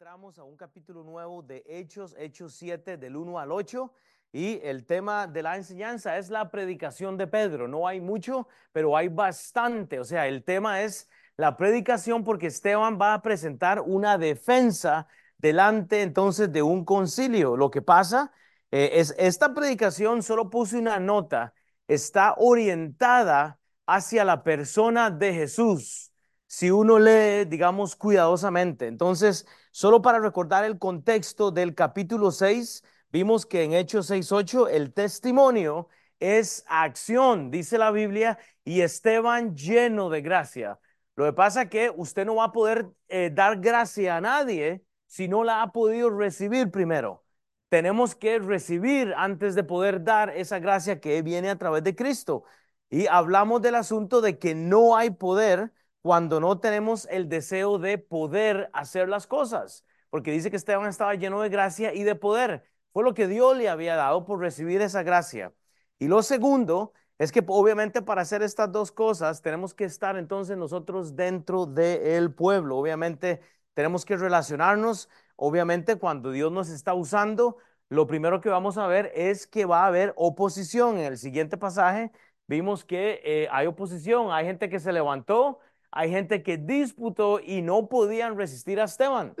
[0.00, 3.92] entramos a un capítulo nuevo de Hechos, Hechos 7, del 1 al 8.
[4.32, 7.68] Y el tema de la enseñanza es la predicación de Pedro.
[7.68, 10.00] No hay mucho, pero hay bastante.
[10.00, 16.00] O sea, el tema es la predicación porque Esteban va a presentar una defensa delante
[16.00, 17.54] entonces de un concilio.
[17.54, 18.32] Lo que pasa
[18.70, 21.52] eh, es, esta predicación, solo puse una nota,
[21.86, 26.09] está orientada hacia la persona de Jesús
[26.50, 28.88] si uno lee, digamos, cuidadosamente.
[28.88, 34.92] Entonces, solo para recordar el contexto del capítulo 6, vimos que en Hechos 6.8 el
[34.92, 35.88] testimonio
[36.18, 40.80] es acción, dice la Biblia, y Esteban lleno de gracia.
[41.14, 44.84] Lo que pasa es que usted no va a poder eh, dar gracia a nadie
[45.06, 47.24] si no la ha podido recibir primero.
[47.68, 52.42] Tenemos que recibir antes de poder dar esa gracia que viene a través de Cristo.
[52.90, 57.98] Y hablamos del asunto de que no hay poder cuando no tenemos el deseo de
[57.98, 62.64] poder hacer las cosas, porque dice que Esteban estaba lleno de gracia y de poder.
[62.92, 65.52] Fue lo que Dios le había dado por recibir esa gracia.
[65.98, 70.56] Y lo segundo es que obviamente para hacer estas dos cosas tenemos que estar entonces
[70.56, 72.78] nosotros dentro del pueblo.
[72.78, 73.40] Obviamente
[73.74, 75.08] tenemos que relacionarnos.
[75.36, 77.58] Obviamente cuando Dios nos está usando,
[77.90, 80.98] lo primero que vamos a ver es que va a haber oposición.
[80.98, 82.10] En el siguiente pasaje
[82.46, 85.58] vimos que eh, hay oposición, hay gente que se levantó,
[85.92, 89.34] hay gente que disputó y no podían resistir a Esteban.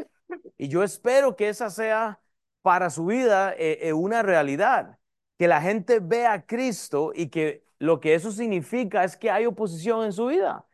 [0.58, 2.20] Y yo espero que esa sea
[2.62, 4.98] para su vida eh, eh, una realidad,
[5.38, 9.46] que la gente vea a Cristo y que lo que eso significa es que hay
[9.46, 10.66] oposición en su vida.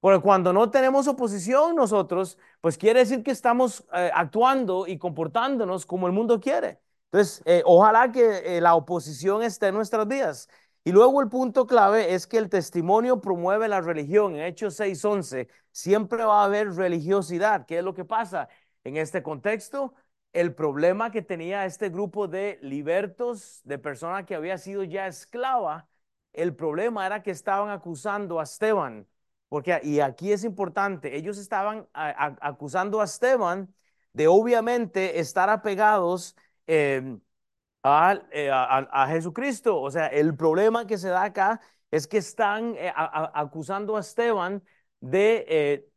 [0.00, 5.86] Porque cuando no tenemos oposición nosotros, pues quiere decir que estamos eh, actuando y comportándonos
[5.86, 6.80] como el mundo quiere.
[7.10, 10.48] Entonces, ojalá que la oposición esté en nuestras vidas.
[10.84, 14.34] Y luego el punto clave es que el testimonio promueve la religión.
[14.36, 17.66] En Hechos 6:11 siempre va a haber religiosidad.
[17.66, 18.48] ¿Qué es lo que pasa?
[18.84, 19.94] En este contexto,
[20.32, 25.88] el problema que tenía este grupo de libertos, de personas que había sido ya esclava,
[26.32, 29.06] el problema era que estaban acusando a Esteban.
[29.48, 33.74] Porque, y aquí es importante, ellos estaban acusando a Esteban
[34.12, 36.36] de obviamente estar apegados
[36.66, 37.18] eh,
[37.84, 39.80] eh, a, Jesucristo.
[39.80, 44.62] O sea, el problema que se da acá es que están eh, acusando a Esteban
[45.00, 45.88] de eh,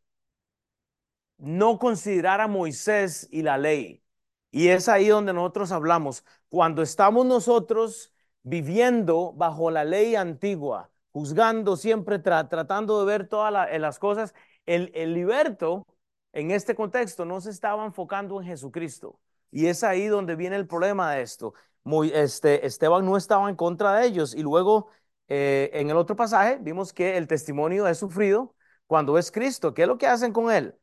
[1.37, 4.03] no considerar a Moisés y la ley.
[4.51, 6.25] Y es ahí donde nosotros hablamos.
[6.49, 8.13] Cuando estamos nosotros
[8.43, 14.33] viviendo bajo la ley antigua, juzgando siempre, tratando de ver todas las cosas,
[14.65, 15.87] el, el liberto
[16.33, 19.19] en este contexto no se estaba enfocando en Jesucristo.
[19.51, 21.53] Y es ahí donde viene el problema de esto
[21.83, 24.35] muy, este, Esteban no estaba en contra de ellos.
[24.35, 24.89] Y luego
[25.27, 28.55] eh, en el otro pasaje vimos que el testimonio es sufrido
[28.87, 29.73] cuando es Cristo.
[29.73, 30.75] ¿Qué es lo que hacen con él?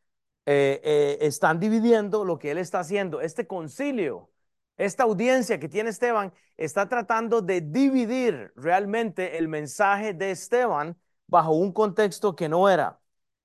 [0.46, 3.20] Eh, eh, están dividiendo lo que él está haciendo.
[3.20, 4.30] Este concilio,
[4.76, 11.52] esta audiencia que tiene Esteban, está tratando de dividir realmente el mensaje de Esteban bajo
[11.52, 12.98] un contexto que no era.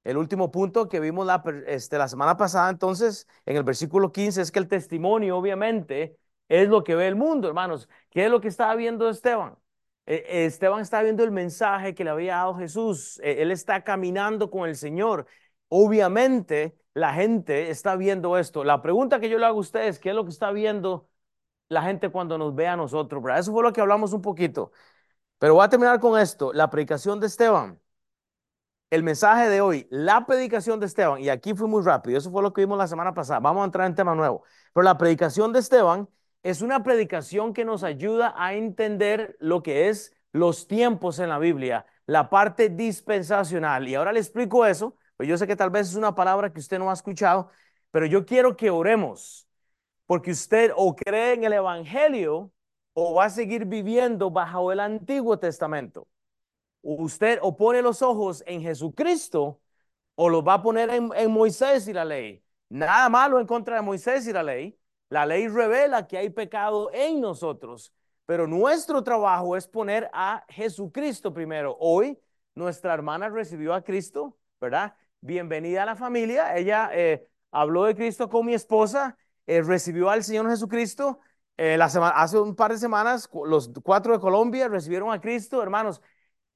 [0.03, 4.41] El último punto que vimos la, este, la semana pasada, entonces, en el versículo 15,
[4.41, 6.17] es que el testimonio, obviamente,
[6.61, 7.89] es lo que ve el mundo, hermanos.
[8.11, 9.57] ¿Qué es lo que estaba viendo Esteban?
[10.05, 13.19] E, Esteban está viendo el mensaje que le había dado Jesús.
[13.23, 15.25] E, él está caminando con el Señor.
[15.69, 18.63] Obviamente, la gente está viendo esto.
[18.63, 21.09] La pregunta que yo le hago a ustedes, ¿qué es lo que está viendo
[21.69, 23.23] la gente cuando nos ve a nosotros?
[23.37, 24.71] Eso fue lo que hablamos un poquito.
[25.39, 26.53] Pero voy a terminar con esto.
[26.53, 27.81] La predicación de Esteban.
[28.91, 32.43] El mensaje de hoy, la predicación de Esteban, y aquí fui muy rápido, eso fue
[32.43, 35.51] lo que vimos la semana pasada, vamos a entrar en tema nuevo, pero la predicación
[35.51, 36.07] de Esteban
[36.43, 41.39] es una predicación que nos ayuda a entender lo que es los tiempos en la
[41.39, 43.87] Biblia, la parte dispensacional.
[43.87, 46.59] Y ahora le explico eso, pues yo sé que tal vez es una palabra que
[46.59, 47.49] usted no ha escuchado,
[47.91, 49.47] pero yo quiero que oremos,
[50.05, 52.51] porque usted o cree en el Evangelio
[52.93, 56.07] o va a seguir viviendo bajo el Antiguo Testamento.
[56.81, 59.61] Usted o pone los ojos en Jesucristo
[60.15, 62.43] o los va a poner en, en Moisés y la ley.
[62.69, 64.77] Nada malo en contra de Moisés y la ley,
[65.13, 67.93] la ley revela que hay pecado en nosotros,
[68.25, 71.77] pero nuestro trabajo es poner a Jesucristo primero.
[71.79, 72.19] Hoy
[72.55, 74.95] nuestra hermana recibió a Cristo, ¿verdad?
[75.21, 76.57] Bienvenida a la familia.
[76.57, 79.15] Ella eh, habló de Cristo con mi esposa,
[79.45, 81.19] eh, recibió al Señor Jesucristo.
[81.57, 86.01] Eh, hace un par de semanas, los cuatro de Colombia recibieron a Cristo, hermanos.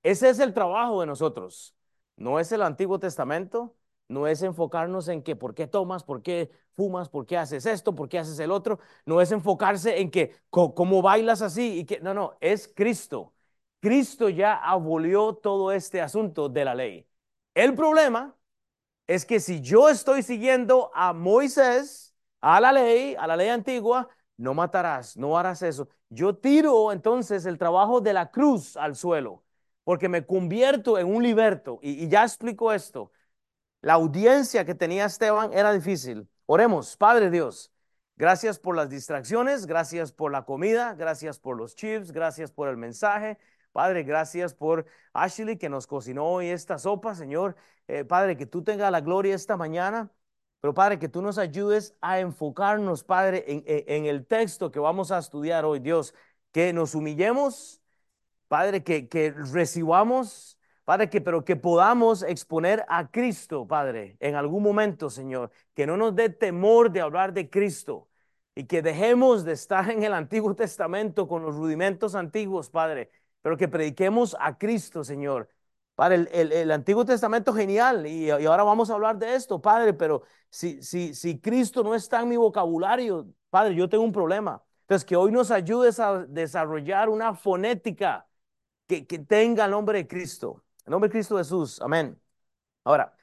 [0.02, 1.76] Ese es el trabajo de nosotros.
[2.16, 3.76] No es el Antiguo Testamento,
[4.08, 7.96] no es enfocarnos en que por qué tomas, por qué fumas, por qué haces esto,
[7.96, 8.80] por qué haces el otro.
[9.06, 13.34] No es enfocarse en que cómo bailas así y que no, no, es Cristo.
[13.80, 17.08] Cristo ya abolió todo este asunto de la ley.
[17.54, 18.36] El problema
[19.08, 24.10] es que si yo estoy siguiendo a Moisés a la ley, a la ley antigua,
[24.38, 25.90] no matarás, no harás eso.
[26.10, 29.44] Yo tiro entonces el trabajo de la cruz al suelo,
[29.84, 31.80] porque me convierto en un liberto.
[31.82, 33.12] Y, y ya explico esto.
[33.82, 36.28] La audiencia que tenía Esteban era difícil.
[36.46, 37.72] Oremos, Padre Dios.
[38.16, 42.78] Gracias por las distracciones, gracias por la comida, gracias por los chips, gracias por el
[42.78, 43.38] mensaje.
[43.72, 47.56] Padre, gracias por Ashley que nos cocinó hoy esta sopa, Señor.
[47.88, 50.12] Eh, Padre, que tú tengas la gloria esta mañana.
[50.62, 55.20] Pero Padre, que tú nos ayudes a enfocarnos, Padre, en, el texto que vamos a
[55.20, 56.16] estudiar hoy, Dios.
[56.52, 57.82] Que nos humillemos,
[58.48, 60.57] Padre, que, que recibamos,
[60.88, 65.52] Padre, que pero que podamos exponer a Cristo, Padre, en algún momento, Señor.
[65.74, 68.08] Que no nos dé temor de hablar de Cristo
[68.56, 73.12] y que dejemos de estar en el Antiguo Testamento con los rudimentos antiguos, Padre,
[73.42, 75.50] pero que prediquemos a Cristo, Señor.
[75.96, 80.82] Padre, el, Antiguo Testamento genial y, ahora vamos a hablar de esto, Padre, pero si,
[80.82, 84.64] si, si Cristo no está en mi vocabulario, Padre, yo tengo un problema.
[84.84, 88.26] Entonces, que hoy nos ayudes a desarrollar una fonética
[88.88, 90.64] que, que tenga el nombre de Cristo.
[90.88, 91.82] El nombre de Cristo Jesús.
[91.82, 92.18] Amén.
[92.86, 93.14] Ahora,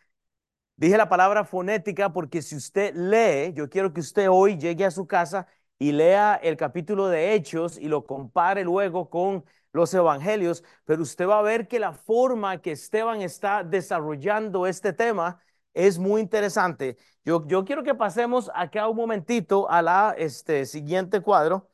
[0.77, 4.91] dije la palabra fonética porque si usted lee, yo quiero que usted hoy llegue a
[4.91, 5.47] su casa
[5.79, 11.27] y lea el capítulo de Hechos y lo compare luego con los evangelios, pero usted
[11.27, 15.41] va a ver que la forma que Esteban está desarrollando este tema
[15.73, 16.99] es muy interesante.
[17.25, 21.71] Yo, yo quiero que pasemos acá un momentito a la este, siguiente cuadro,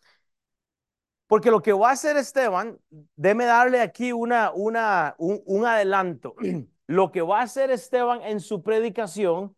[1.30, 2.76] porque lo que va a hacer Esteban,
[3.14, 6.34] déme darle aquí una, una, un, un adelanto.
[6.88, 9.54] Lo que va a hacer Esteban en su predicación,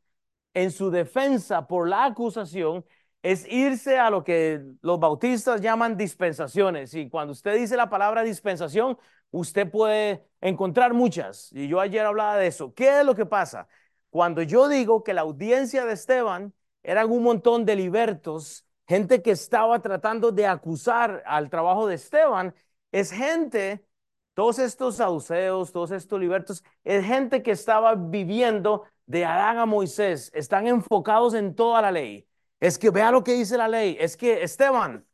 [0.53, 2.85] en su defensa por la acusación,
[3.23, 6.93] es irse a lo que los bautistas llaman dispensaciones.
[6.93, 8.99] Y cuando usted dice la palabra dispensación,
[9.31, 11.51] usted puede encontrar muchas.
[11.53, 12.75] Y yo ayer hablaba de eso.
[12.75, 13.67] ¿Qué es lo que pasa?
[14.11, 16.53] Cuando yo digo que la audiencia de Esteban
[16.83, 22.55] eran un montón de libertos, gente que estaba tratando de acusar al trabajo de Esteban,
[22.91, 23.85] es gente,
[24.35, 30.31] todos estos saduceos, todos estos libertos, es gente que estaba viviendo de Adán a Moisés,
[30.35, 32.27] están enfocados en toda la ley
[32.63, 33.97] es que vea lo que dice la ley.
[33.99, 35.05] Es que Esteban,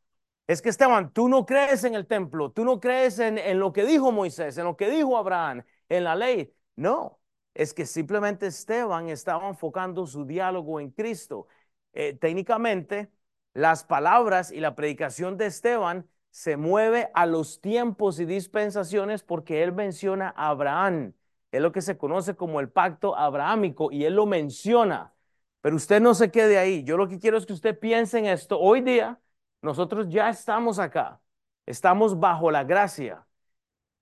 [0.46, 3.72] es que Esteban, tú no crees en el templo, tú no crees en, en lo
[3.72, 6.52] que dijo Moisés, en lo que dijo Abraham, en la ley.
[6.76, 7.20] No,
[7.54, 11.46] es que simplemente Esteban estaba enfocando su diálogo en Cristo.
[11.94, 13.10] Eh, técnicamente,
[13.54, 19.62] las palabras y la predicación de Esteban se mueve a los tiempos y dispensaciones porque
[19.62, 21.14] él menciona a Abraham.
[21.50, 25.14] Es lo que se conoce como el pacto abrahámico y él lo menciona.
[25.60, 26.84] Pero usted no se quede ahí.
[26.84, 28.58] Yo lo que quiero es que usted piense en esto.
[28.60, 29.20] Hoy día,
[29.62, 31.20] nosotros ya estamos acá.
[31.66, 33.26] Estamos bajo la gracia.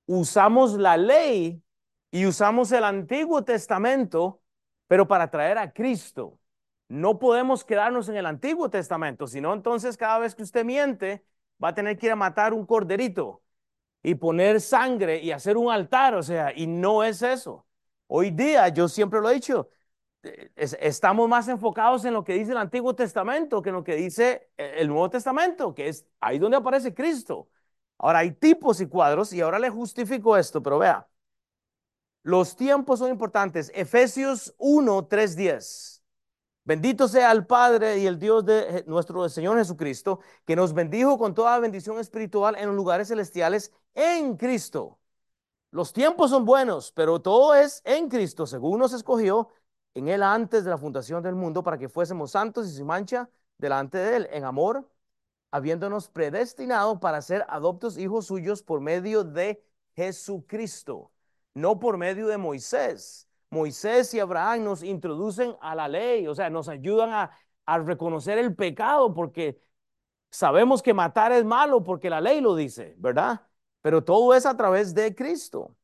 [0.06, 1.62] Usamos la ley
[2.10, 4.42] y usamos el Antiguo Testamento,
[4.86, 6.38] pero para traer a Cristo.
[6.88, 11.24] No podemos quedarnos en el Antiguo Testamento, sino entonces cada vez que usted miente,
[11.62, 13.42] va a tener que ir a matar un corderito
[14.02, 17.66] y poner sangre y hacer un altar, o sea, y no es eso.
[18.06, 19.70] Hoy día, yo siempre lo he dicho,
[20.56, 24.50] estamos más enfocados en lo que dice el Antiguo Testamento que en lo que dice
[24.56, 27.48] eh, el Nuevo Testamento, que es ahí donde aparece Cristo.
[27.98, 31.08] Ahora hay tipos y cuadros y ahora le justifico esto, pero vea,
[32.22, 33.70] los tiempos son importantes.
[33.74, 35.95] Efesios 1, 3, 10.
[36.66, 41.32] Bendito sea el Padre y el Dios de nuestro Señor Jesucristo, que nos bendijo con
[41.32, 44.98] toda bendición espiritual en los lugares celestiales en Cristo.
[45.70, 49.48] Los tiempos son buenos, pero todo es en Cristo, según nos escogió
[49.94, 53.30] en Él antes de la fundación del mundo para que fuésemos santos y sin mancha
[53.58, 54.90] delante de Él, en amor,
[55.52, 59.64] habiéndonos predestinado para ser adoptos hijos suyos por medio de
[59.94, 61.12] Jesucristo,
[61.54, 63.25] no por medio de Moisés.
[63.50, 67.30] Moisés y Abraham nos introducen a la ley, o sea, nos ayudan a,
[67.66, 69.60] a reconocer el pecado porque
[70.30, 73.46] sabemos que matar es malo porque la ley lo dice, ¿verdad?
[73.82, 75.76] Pero todo es a través de Cristo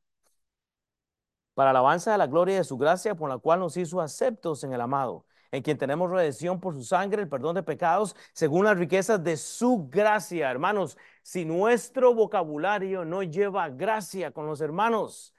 [1.55, 4.73] para alabanza de la gloria de su gracia, por la cual nos hizo aceptos en
[4.73, 8.79] el amado, en quien tenemos redención por su sangre, el perdón de pecados, según las
[8.79, 10.51] riquezas de su gracia.
[10.51, 15.35] Hermanos, si nuestro vocabulario no lleva gracia con los hermanos,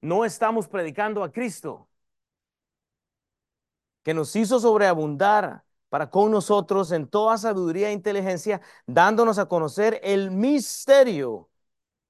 [0.00, 1.88] no estamos predicando a Cristo,
[4.02, 10.00] que nos hizo sobreabundar para con nosotros en toda sabiduría e inteligencia, dándonos a conocer
[10.02, 11.48] el misterio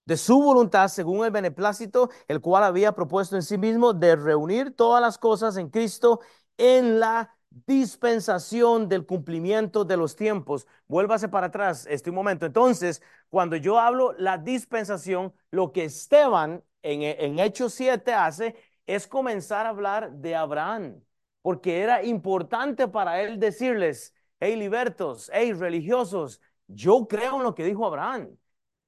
[0.05, 4.75] de su voluntad según el beneplácito, el cual había propuesto en sí mismo de reunir
[4.75, 6.21] todas las cosas en Cristo
[6.57, 10.67] en la dispensación del cumplimiento de los tiempos.
[10.87, 12.47] Vuélvase para atrás este momento.
[12.47, 18.57] Entonces, cuando yo hablo la dispensación, lo que Esteban en, Hechos 7 hace
[18.87, 21.03] es comenzar a hablar de Abraham,
[21.43, 27.65] porque era importante para él decirles, hey libertos, hey religiosos, yo creo en lo que
[27.65, 28.37] dijo Abraham,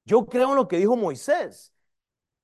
[0.05, 1.73] yo creo en lo que dijo Moisés,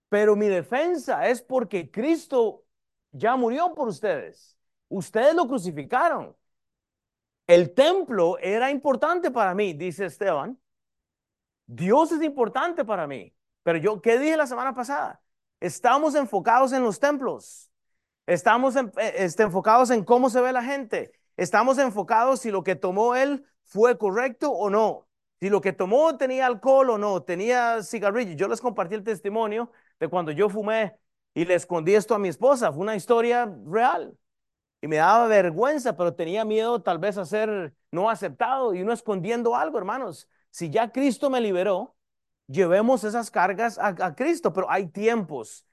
[0.10, 2.63] pero mi defensa es porque Cristo
[3.12, 4.58] ya murió por ustedes.
[4.89, 6.36] Ustedes lo crucificaron.
[7.46, 10.60] El templo era importante para mí, dice Esteban.
[11.66, 13.34] Dios es importante para mí.
[13.63, 15.22] Pero yo, ¿qué dije la semana pasada?
[15.59, 17.71] Estamos enfocados en los templos.
[18.25, 21.11] Estamos eh, este, enfocados en cómo se ve la gente.
[21.35, 25.07] Estamos enfocados si lo que tomó él fue correcto o no.
[25.39, 28.33] Si lo que tomó tenía alcohol o no, tenía cigarrillo.
[28.33, 30.97] Yo les compartí el testimonio de cuando yo fumé
[31.33, 32.71] y le escondí esto a mi esposa.
[32.71, 34.17] Fue una historia real.
[34.81, 38.93] Y me daba vergüenza, pero tenía miedo tal vez a ser no aceptado y uno
[38.93, 40.29] escondiendo algo, hermanos.
[40.51, 41.97] Si ya Cristo me liberó,
[42.48, 45.66] llevemos esas cargas a, Cristo, pero hay tiempos.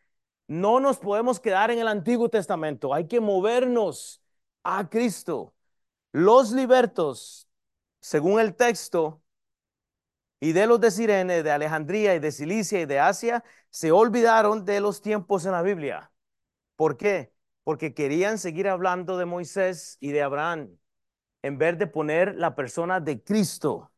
[0.47, 4.23] No nos podemos quedar en el Antiguo Testamento, hay que movernos
[4.63, 5.55] a Cristo.
[6.13, 7.49] Los libertos,
[8.01, 9.23] según el texto,
[10.41, 14.65] y de los de Sirene, de Alejandría y de Cilicia y de Asia, se olvidaron
[14.67, 16.13] de los tiempos en la Biblia.
[16.77, 17.33] ¿Por qué?
[17.63, 20.77] Porque querían seguir hablando de Moisés y de Abraham
[21.43, 23.91] en vez de poner la persona de Cristo.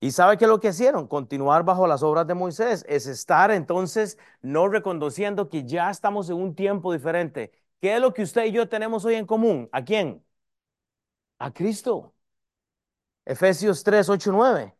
[0.00, 1.06] ¿Y sabe qué es lo que hicieron?
[1.06, 2.84] Continuar bajo las obras de Moisés.
[2.88, 7.52] Es estar entonces no reconociendo que ya estamos en un tiempo diferente.
[7.80, 9.68] ¿Qué es lo que usted y yo tenemos hoy en común?
[9.72, 10.24] ¿A quién?
[11.38, 12.14] A Cristo.
[13.24, 14.76] Efesios 3, 8, 9.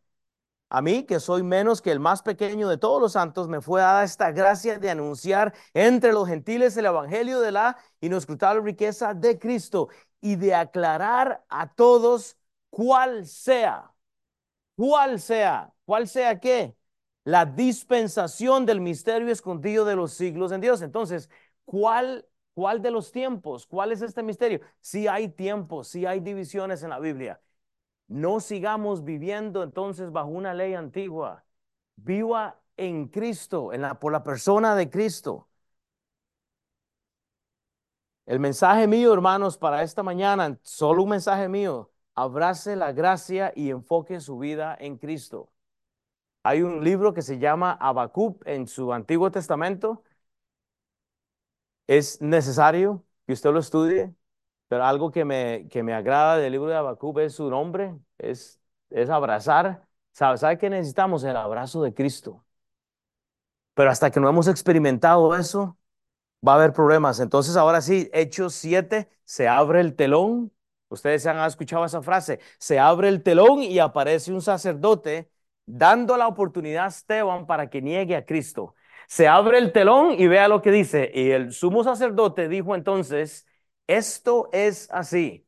[0.69, 3.81] A mí, que soy menos que el más pequeño de todos los santos, me fue
[3.81, 9.39] dada esta gracia de anunciar entre los gentiles el evangelio de la inescrutable riqueza de
[9.39, 9.89] Cristo
[10.21, 12.37] y de aclarar a todos
[12.69, 13.90] cuál sea,
[14.81, 16.75] cuál sea, cuál sea qué,
[17.23, 20.81] la dispensación del misterio escondido de los siglos en Dios.
[20.81, 21.29] Entonces,
[21.65, 23.67] ¿cuál, cuál de los tiempos?
[23.67, 24.59] ¿Cuál es este misterio?
[24.79, 27.39] Si hay tiempos, si hay divisiones en la Biblia.
[28.07, 31.45] No sigamos viviendo entonces bajo una ley antigua.
[31.97, 35.47] Viva en Cristo, en la, por la persona de Cristo.
[38.25, 43.69] El mensaje mío, hermanos, para esta mañana, solo un mensaje mío, abrace la gracia y
[43.71, 45.51] enfoque su vida en Cristo.
[46.43, 50.03] Hay un libro que se llama Habacuc en su Antiguo Testamento.
[51.87, 54.13] Es necesario que usted lo estudie.
[54.69, 58.61] Pero algo que me, que me agrada del libro de Habacuc es su nombre, es,
[58.89, 59.87] es abrazar.
[60.13, 61.23] ¿Sabe, ¿Sabe qué necesitamos?
[61.25, 62.45] El abrazo de Cristo.
[63.73, 65.77] Pero hasta que no hemos experimentado eso,
[66.47, 67.19] va a haber problemas.
[67.19, 70.53] Entonces, ahora sí, Hechos 7, se abre el telón.
[70.91, 72.39] Ustedes han escuchado esa frase.
[72.59, 75.31] Se abre el telón y aparece un sacerdote
[75.65, 78.75] dando la oportunidad a Esteban para que niegue a Cristo.
[79.07, 81.09] Se abre el telón y vea lo que dice.
[81.13, 83.47] Y el sumo sacerdote dijo entonces,
[83.87, 85.47] esto es así.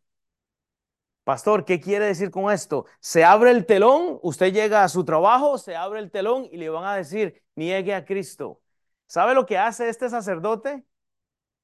[1.24, 2.86] Pastor, ¿qué quiere decir con esto?
[3.00, 6.70] Se abre el telón, usted llega a su trabajo, se abre el telón y le
[6.70, 8.62] van a decir, niegue a Cristo.
[9.08, 10.84] ¿Sabe lo que hace este sacerdote?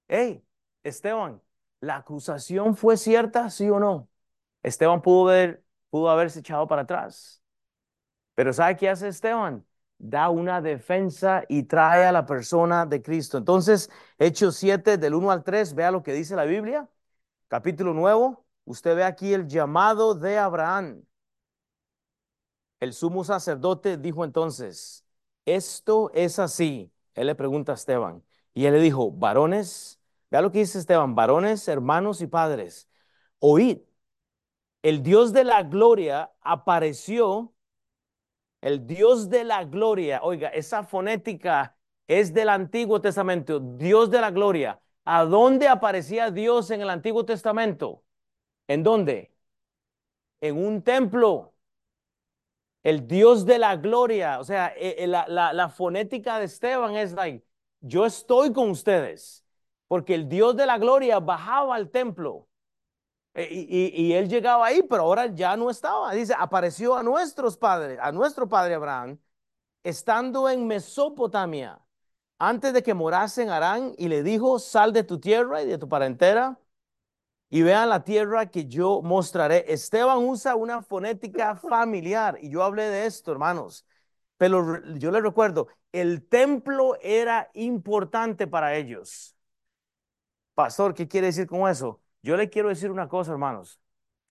[0.08, 0.44] Hey,
[0.84, 1.42] Esteban,
[1.82, 4.10] ¿la acusación fue cierta, sí o no?
[4.64, 7.42] Esteban pudo, ver, pudo haberse echado para atrás.
[8.36, 9.66] Pero ¿sabe qué hace Esteban?
[10.00, 13.38] da una defensa y trae a la persona de Cristo.
[13.38, 16.90] Entonces, Hechos 7 del 1 al 3, vea lo que dice la Biblia.
[17.50, 21.04] Capítulo nuevo, usted ve aquí el llamado de Abraham.
[22.80, 25.06] El sumo sacerdote dijo entonces,
[25.46, 26.92] esto es así.
[27.14, 29.99] Él le pregunta a Esteban y él le dijo, varones,
[30.32, 32.90] vea lo que dice Esteban, varones, hermanos y padres,
[33.40, 33.80] oíd,
[34.82, 37.54] el Dios de la gloria apareció
[38.62, 44.32] el Dios de la gloria, oiga, esa fonética es del Antiguo Testamento, Dios de la
[44.32, 44.82] gloria.
[45.06, 48.04] ¿A dónde aparecía Dios en el Antiguo Testamento?
[48.68, 49.34] ¿En dónde?
[50.42, 51.54] En un templo.
[52.84, 57.46] El Dios de la gloria, o sea, eh, eh, la, fonética de Esteban es like,
[57.82, 59.46] yo estoy con ustedes,
[59.90, 62.48] porque el Dios de la gloria bajaba al templo.
[63.34, 66.14] Eh, y, él llegaba ahí, pero ahora ya no estaba.
[66.14, 69.20] Dice, apareció a nuestros padres, a nuestro padre Abraham,
[69.84, 71.82] estando en Mesopotamia,
[72.40, 75.78] antes de que morase en Arán, y le dijo, sal de tu tierra y de
[75.80, 76.60] tu parentela,
[77.50, 79.66] y vean la tierra que yo mostraré.
[79.74, 83.86] Esteban usa una fonética familiar, y yo hablé de esto, hermanos.
[84.38, 89.36] Pero yo les recuerdo, el templo era importante para ellos.
[90.60, 92.02] Pastor, ¿qué quiere decir con eso?
[92.22, 93.80] Yo le quiero decir una cosa, hermanos.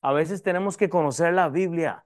[0.02, 2.04] A veces tenemos que conocer la Biblia.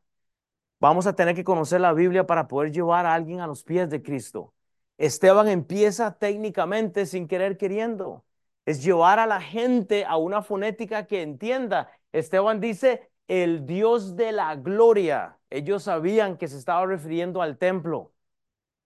[0.79, 3.91] Vamos a tener que conocer la Biblia para poder llevar a alguien a los pies
[3.91, 4.55] de Cristo.
[4.97, 8.25] Esteban empieza técnicamente sin querer queriendo.
[8.64, 11.91] Es llevar a la gente a una fonética que entienda.
[12.12, 15.37] Esteban dice, el Dios de la gloria.
[15.50, 18.12] Ellos sabían que se estaba refiriendo al templo.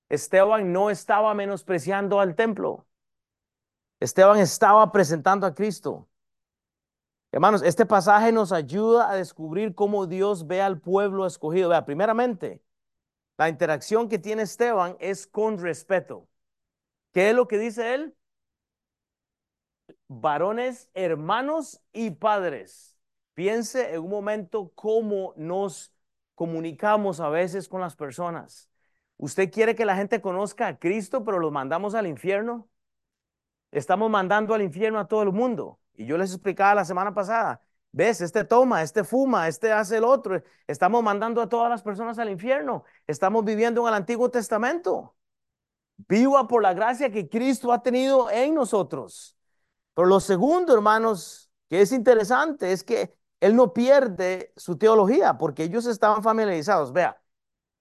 [0.08, 2.85] Esteban no estaba menospreciando al templo.
[4.00, 6.08] Esteban estaba presentando a Cristo.
[7.32, 11.68] Hermanos, este pasaje nos ayuda a descubrir cómo Dios ve al pueblo escogido.
[11.70, 12.62] Vea, primeramente,
[13.38, 16.28] la interacción que tiene Esteban es con respeto.
[17.12, 18.16] ¿Qué es lo que dice él?
[20.08, 22.96] Varones, hermanos y padres.
[23.34, 25.92] Piense en un momento cómo nos
[26.34, 28.70] comunicamos a veces con las personas.
[29.18, 32.68] ¿Usted quiere que la gente conozca a Cristo, pero los mandamos al infierno?
[33.76, 35.78] Estamos mandando al infierno a todo el mundo.
[35.92, 37.60] Y yo les explicaba la semana pasada,
[37.92, 40.42] ves, este toma, este fuma, este hace el otro.
[40.66, 42.84] Estamos mandando a todas las personas al infierno.
[43.06, 45.14] Estamos viviendo en el Antiguo Testamento.
[46.08, 49.36] Viva por la gracia que Cristo ha tenido en nosotros.
[49.92, 55.64] Pero lo segundo, hermanos, que es interesante, es que él no pierde su teología porque
[55.64, 56.94] ellos estaban familiarizados.
[56.94, 57.20] Vea,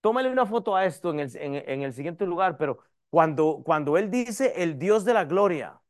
[0.01, 4.11] tómale una foto a esto en el, en el siguiente lugar, pero cuando, cuando él
[4.11, 5.81] dice el Dios de la gloria,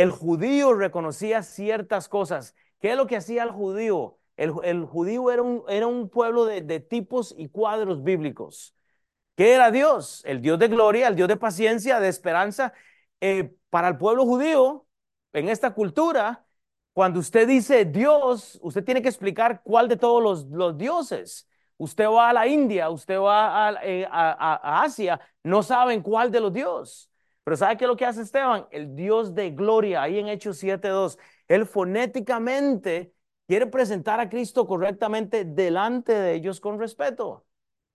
[0.00, 2.54] el judío reconocía ciertas cosas.
[2.80, 4.18] ¿Qué es lo que hacía el judío?
[4.36, 8.74] El, judío era un, pueblo de, tipos y cuadros bíblicos.
[9.36, 10.22] ¿Qué era Dios?
[10.24, 12.72] El Dios de gloria, el Dios de paciencia, de esperanza.
[13.20, 14.86] Eh, para el pueblo judío,
[15.34, 16.46] en esta cultura,
[16.94, 21.46] cuando usted dice Dios, usted tiene que explicar cuál de todos los, dioses.
[21.76, 26.40] Usted va a la India, usted va eh, a, a Asia, no saben cuál de
[26.40, 27.09] los dioses.
[27.44, 28.66] Pero ¿sabe qué es lo que hace Esteban?
[28.70, 31.18] El Dios de gloria, ahí en Hechos 7.2,
[31.48, 33.14] él fonéticamente
[33.46, 37.46] quiere presentar a Cristo correctamente delante de ellos con respeto.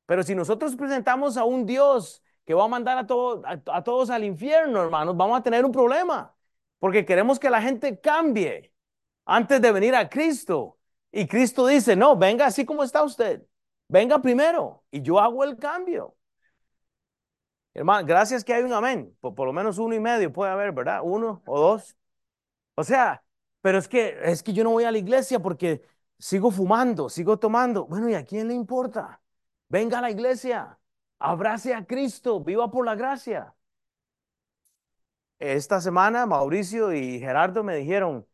[0.05, 4.23] Pero si nosotros presentamos a un Dios que va a mandar a, a, todos al
[4.23, 6.35] infierno, hermanos, vamos a tener un problema.
[6.79, 8.73] Porque queremos que la gente cambie
[9.25, 10.77] antes de venir a Cristo.
[11.11, 13.41] Y Cristo dice, no, venga así como está usted.
[13.87, 16.15] Venga primero y yo hago el cambio.
[17.75, 19.15] Hermano, gracias que hay un amén.
[19.19, 21.01] Por, por, lo menos uno y medio puede haber, ¿verdad?
[21.03, 21.97] Uno o dos.
[22.75, 23.23] O sea,
[23.61, 25.81] pero es que, es que yo no voy a la iglesia porque
[26.17, 27.85] sigo fumando, sigo tomando.
[27.85, 29.21] Bueno, ¿y a quién le importa?
[29.69, 30.79] Venga a la iglesia,
[31.19, 33.53] abrace a Cristo, viva por la gracia.
[35.39, 38.25] Esta semana Mauricio y Gerardo me dijeron,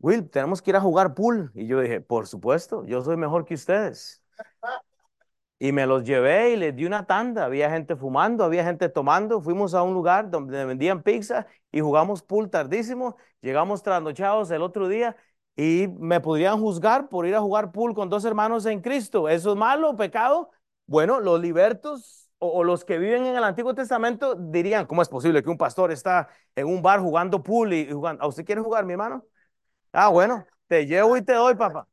[0.00, 1.52] Will, tenemos que ir a jugar pool.
[1.54, 4.22] Y yo dije, por supuesto, yo soy mejor que ustedes.
[5.62, 7.44] Y me los llevé y les di una tanda.
[7.44, 9.42] Había gente fumando, había gente tomando.
[9.42, 13.16] Fuimos a un lugar donde vendían pizza y jugamos pool tardísimo.
[13.42, 15.16] Llegamos trasnochados el otro día
[15.56, 19.28] y me podrían juzgar por ir a jugar pool con dos hermanos en Cristo.
[19.28, 20.50] ¿Eso es malo, pecado?
[20.86, 25.42] Bueno, los libertos o, los que viven en el Antiguo Testamento dirían, ¿cómo es posible
[25.42, 28.22] que un pastor está en un bar jugando pool y jugando?
[28.24, 29.26] ¿A usted quiere jugar, mi hermano?
[29.92, 31.88] Ah, bueno, te llevo y te doy, papá.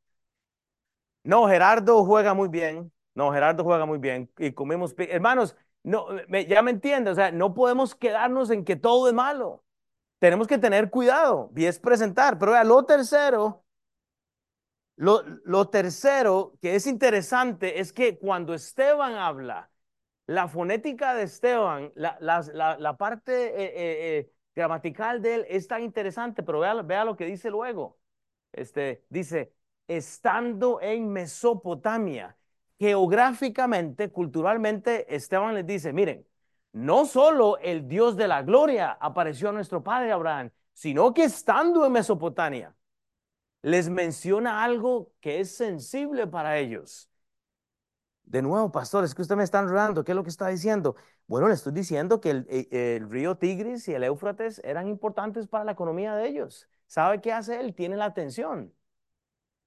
[1.24, 2.92] No, Gerardo juega muy bien.
[3.18, 4.94] No, Gerardo juega muy bien y comemos.
[4.96, 6.06] Hermanos, no,
[6.48, 9.66] ya me entiende, o sea, no podemos quedarnos en que todo es malo.
[10.20, 12.38] Tenemos que tener cuidado y es presentar.
[12.38, 13.66] Pero vea, lo tercero,
[14.98, 19.72] lo, tercero que es interesante es que cuando Esteban habla,
[20.28, 26.44] la fonética de Esteban, la, parte eh, eh, eh, gramatical de él es tan interesante,
[26.44, 27.98] pero vea, vea lo que dice luego.
[28.52, 29.56] Este, dice,
[29.88, 32.38] estando en Mesopotamia
[32.80, 36.26] geográficamente, culturalmente, Esteban les dice, miren,
[36.74, 41.86] no solo el Dios de la gloria apareció a nuestro padre Abraham, sino que estando
[41.86, 42.76] en Mesopotamia,
[43.64, 47.10] les menciona algo que es sensible para ellos.
[48.24, 50.04] De nuevo, pastor, es que usted me está enredando.
[50.04, 50.96] ¿Qué es lo que está diciendo?
[51.28, 55.48] Bueno, le estoy diciendo que el, eh, el, río Tigris y el Éufrates eran importantes
[55.48, 56.68] para la economía de ellos.
[56.88, 57.74] ¿Sabe qué hace él?
[57.74, 58.74] Tiene la atención.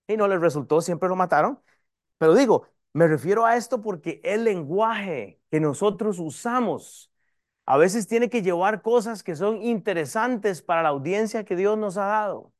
[0.06, 1.60] Y no les resultó, siempre lo mataron.
[2.18, 7.10] Pero digo, me refiero a esto porque el lenguaje que nosotros usamos
[7.66, 11.96] a veces tiene que llevar cosas que son interesantes para la audiencia que Dios nos
[11.98, 12.52] ha dado.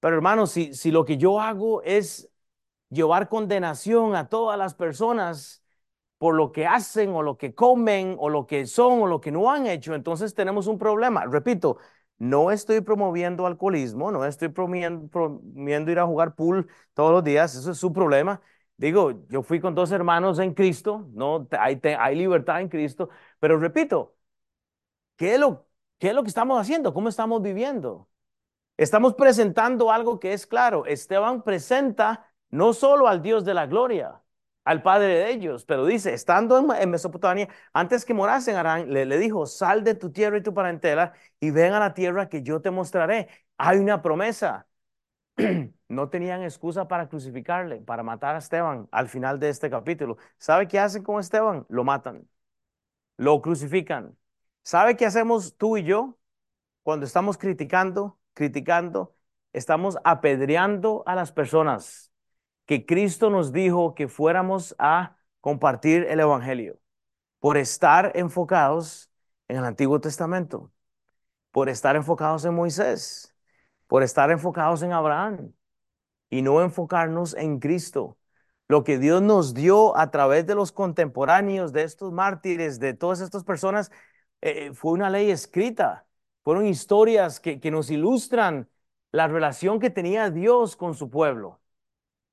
[0.00, 2.30] Pero hermanos, si, si lo que yo hago es
[2.90, 5.62] llevar condenación a todas las personas
[6.18, 9.32] por lo que hacen o lo que comen o lo que son o lo que
[9.32, 11.26] no han hecho, entonces tenemos un problema.
[11.26, 11.78] Repito,
[12.18, 17.54] no estoy promoviendo alcoholismo, no estoy promoviendo, promoviendo ir a jugar pool todos los días,
[17.54, 18.40] eso es su problema.
[18.78, 23.08] Digo, yo fui con dos hermanos en Cristo, no hay, hay libertad en Cristo,
[23.40, 24.16] pero repito,
[25.16, 25.66] ¿qué es, lo,
[25.98, 26.92] ¿qué es lo que estamos haciendo?
[26.94, 28.08] ¿Cómo estamos viviendo?
[28.76, 30.86] Estamos presentando algo que es claro.
[30.86, 34.22] Esteban presenta no solo al Dios de la gloria,
[34.64, 39.06] al Padre de ellos, pero dice, estando en, Mesopotamia, antes que morase en Arán, le,
[39.06, 42.42] le dijo, sal de tu tierra y tu parentela y ven a la tierra que
[42.42, 43.28] yo te mostraré.
[43.58, 44.66] Hay una promesa.
[45.88, 50.16] no tenían excusa para crucificarle, para matar a Esteban al final de este capítulo.
[50.38, 51.66] ¿Sabe qué hacen con Esteban?
[51.68, 52.28] Lo matan,
[53.16, 54.16] lo crucifican.
[54.62, 56.18] ¿Sabe qué hacemos tú y yo
[56.82, 59.14] cuando estamos criticando, criticando?
[59.52, 62.12] Estamos apedreando a las personas
[62.66, 66.78] que Cristo nos dijo que fuéramos a compartir el Evangelio
[67.38, 69.10] por estar enfocados
[69.48, 70.72] en el Antiguo Testamento,
[71.52, 73.35] por estar enfocados en Moisés,
[73.86, 75.52] por estar enfocados en Abraham
[76.30, 78.18] y no enfocarnos en Cristo.
[78.68, 83.20] Lo que Dios nos dio a través de los contemporáneos, de estos mártires, de todas
[83.20, 83.90] estas personas,
[84.40, 86.06] eh, fue una ley escrita.
[86.44, 88.68] Fueron historias que nos ilustran
[89.12, 91.60] la relación que tenía Dios con su pueblo.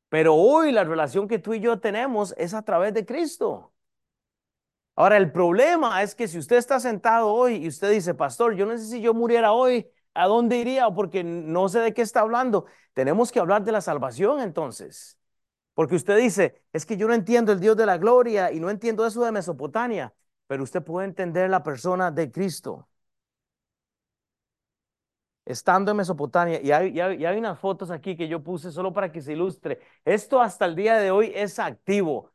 [0.10, 3.74] Pero hoy la relación que tú y yo tenemos es a través de Cristo.
[4.96, 8.66] Ahora, el problema es que si usted está sentado hoy y usted dice, pastor, yo
[8.68, 10.90] no sé si yo muriera hoy, ¿a dónde iría?
[10.92, 12.66] Porque no sé de qué está hablando.
[12.94, 15.18] Tenemos que hablar de la salvación entonces.
[15.76, 18.70] Porque usted dice, es que yo no entiendo el Dios de la gloria y no
[18.70, 20.14] entiendo eso de Mesopotamia,
[20.48, 22.90] pero usted puede entender la persona de Cristo.
[25.46, 29.12] Estando en Mesopotamia, y hay, y hay unas fotos aquí que yo puse solo para
[29.12, 29.80] que se ilustre.
[30.06, 32.33] Esto hasta el día de hoy es activo.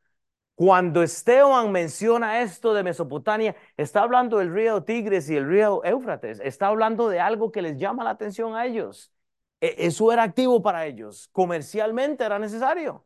[0.59, 6.41] Cuando Esteban menciona esto de Mesopotamia, está hablando del río Tigres y el río Éufrates,
[6.41, 9.09] está hablando de algo que les llama la atención a ellos.
[9.61, 13.05] E, eso era activo para ellos, comercialmente era necesario.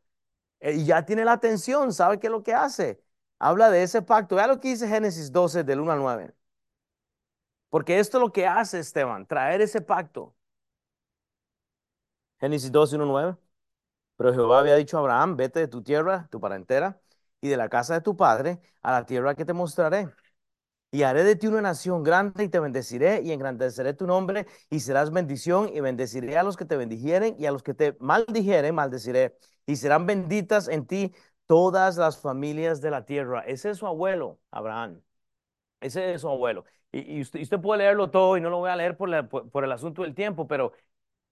[0.60, 3.04] E, y ya tiene la atención, sabe qué es lo que hace.
[3.38, 4.36] Habla de ese pacto.
[4.36, 6.34] Vea lo que dice Génesis 12 del 1 al 9.
[7.70, 10.36] Porque esto es lo que hace Esteban, traer ese pacto.
[12.40, 13.38] Génesis 12, 1 al 9.
[14.18, 17.03] Pero Jehová había dicho a Abraham, vete de tu tierra, tu parentela
[17.44, 20.08] y de la casa de tu padre a la tierra que te mostraré.
[20.92, 24.80] Y haré de ti una nación grande y te bendeciré y engrandeceré tu nombre y
[24.80, 28.74] serás bendición y bendeciré a los que te bendijeren y a los que te maldijeren,
[28.76, 29.36] maldeciré.
[29.66, 31.14] Y serán benditas en ti
[31.48, 33.42] todas las familias de la tierra.
[33.42, 35.02] Ese es su abuelo, Abraham.
[35.82, 36.64] Ese es su abuelo.
[36.94, 39.10] Y, usted, puede leerlo todo y no lo voy a leer por,
[39.64, 40.72] el asunto del tiempo, pero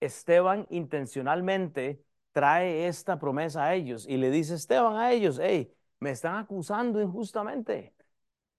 [0.02, 6.12] Esteban intencionalmente trae esta promesa a ellos y le dice Esteban a ellos, hey, me
[6.12, 7.96] están acusando injustamente.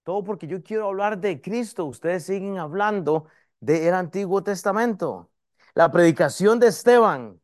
[0.05, 1.85] Todo porque yo quiero hablar de Cristo.
[1.87, 3.27] Ustedes siguen hablando
[3.61, 5.31] del Antiguo Testamento.
[5.75, 7.41] La predicación de Esteban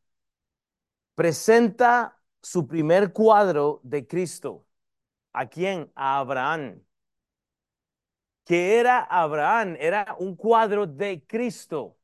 [1.15, 4.67] presenta su primer cuadro de Cristo.
[5.33, 5.91] ¿A quién?
[5.95, 6.83] A Abraham.
[8.45, 9.77] ¿Qué era Abraham?
[9.79, 11.99] Era un cuadro de Cristo.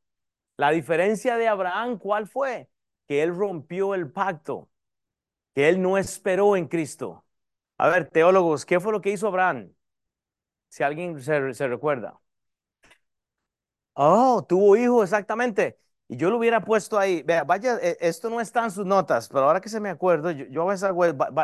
[0.57, 2.69] La diferencia de Abraham, ¿cuál fue?
[3.07, 4.69] Que él rompió el pacto,
[5.55, 7.24] que él no esperó en Cristo.
[7.79, 9.73] A ver, teólogos, ¿qué fue lo que hizo Abraham?
[10.69, 12.21] Si alguien se, recuerda.
[13.95, 15.79] Oh, tuvo hijo, exactamente.
[16.09, 17.23] Y yo lo hubiera puesto ahí.
[17.23, 20.31] Vea, vaya, e, esto no está en sus notas, pero ahora que se me acuerdo,
[20.31, 20.91] yo, a veces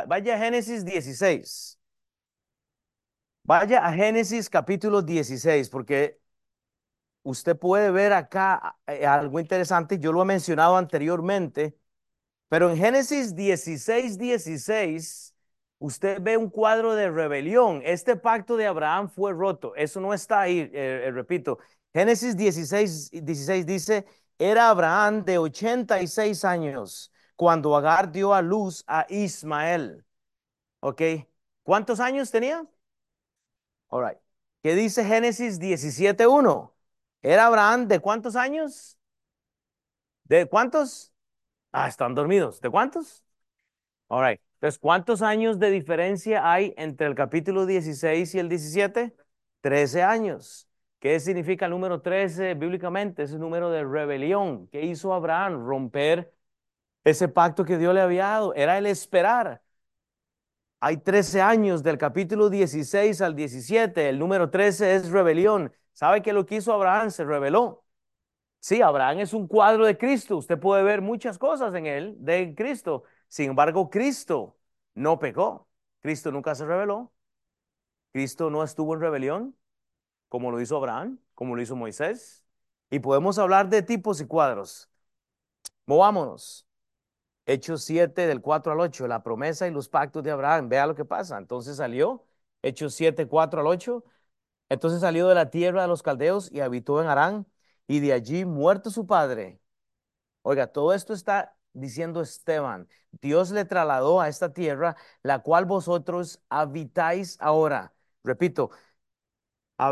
[0.09, 1.79] vaya a Génesis 16.
[3.45, 6.21] Vaya a Génesis capítulo 16, porque
[7.23, 9.99] usted puede ver acá eh, algo interesante.
[9.99, 11.77] Yo lo he mencionado anteriormente,
[12.49, 15.30] pero en Génesis 16, 16
[15.81, 17.83] usted ve un cuadro de rebelión.
[17.85, 19.75] Este pacto de Abraham fue roto.
[19.75, 20.71] Eso no está ahí, eh,
[21.07, 21.59] eh, repito.
[21.93, 24.07] Génesis 16, 16 dice,
[24.39, 30.05] era Abraham de 86 años cuando Agar dio a luz a Ismael.
[30.81, 31.03] ¿Ok?
[31.63, 32.67] ¿Cuántos años tenía?
[33.89, 34.19] All right.
[34.63, 36.75] ¿Qué dice Génesis 17.1?
[37.23, 38.99] ¿Era Abraham de cuántos años?
[40.25, 41.13] ¿De cuántos?
[41.73, 42.61] Ah, están dormidos.
[42.61, 43.25] ¿De cuántos?
[44.09, 44.41] All right.
[44.61, 49.15] Entonces, ¿cuántos años de diferencia hay entre el capítulo 16 y el 17?
[49.63, 50.69] 13 años.
[50.99, 53.23] ¿Qué significa el número 13 bíblicamente?
[53.23, 54.69] Es el número de rebelión.
[54.69, 55.65] ¿Qué hizo Abraham?
[55.67, 56.31] Romper
[57.05, 58.55] ese pacto que Dios le había dado.
[58.55, 59.63] Era el esperar.
[60.81, 64.09] Hay 13 años del capítulo 16 al 17.
[64.11, 65.73] El número 13 es rebelión.
[65.93, 67.11] ¿Sabe qué lo que hizo Abraham?
[67.11, 67.85] Se rebeló.
[68.61, 70.37] Sí, Abraham es un cuadro de Cristo.
[70.37, 73.05] Usted puede ver muchas cosas en él, de Cristo.
[73.31, 74.59] Sin embargo, Cristo
[74.95, 75.69] no pecó.
[76.01, 77.13] Cristo nunca se rebeló.
[78.13, 79.57] Cristo no estuvo en rebelión,
[80.29, 82.45] como lo hizo Abraham, como lo hizo Moisés.
[82.91, 84.91] Y podemos hablar de tipos y cuadros.
[85.87, 86.67] Movámonos.
[87.47, 90.69] Hechos 7 del 4 al 8, la promesa y los pactos de Abraham.
[90.69, 91.39] Vea lo que pasa.
[91.39, 92.27] Entonces salió,
[92.63, 94.05] Hechos 7, 4 al 8.
[94.69, 97.47] Entonces salió de la tierra de los caldeos y habitó en Arán.
[97.87, 99.61] Y de allí, muerto su padre.
[100.43, 102.89] Oiga, todo esto está diciendo Esteban,
[103.21, 107.93] Dios le trasladó a esta tierra, la cual vosotros habitáis ahora.
[108.25, 108.71] Repito,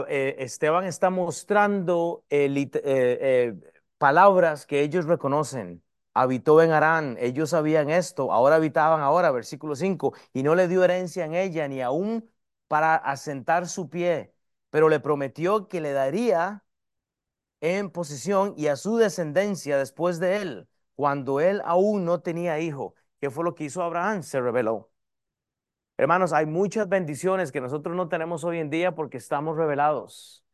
[0.09, 3.55] eh, Esteban está mostrando eh, eh,
[3.99, 5.83] palabras que ellos reconocen.
[6.15, 10.83] habitó en Arán, ellos sabían esto, ahora habitaban ahora, versículo 5, y no le dio
[10.85, 12.29] herencia en ella, ni aún
[12.67, 14.35] para asentar su pie,
[14.71, 16.65] pero le prometió que le daría
[17.61, 22.97] en posesión y a su descendencia después de él, cuando él aún no tenía hijo.
[23.21, 24.25] ¿Qué fue lo que hizo Abraham?
[24.25, 24.91] Se reveló.
[25.97, 30.45] Hermanos, hay muchas bendiciones que nosotros no tenemos hoy en día porque estamos revelados.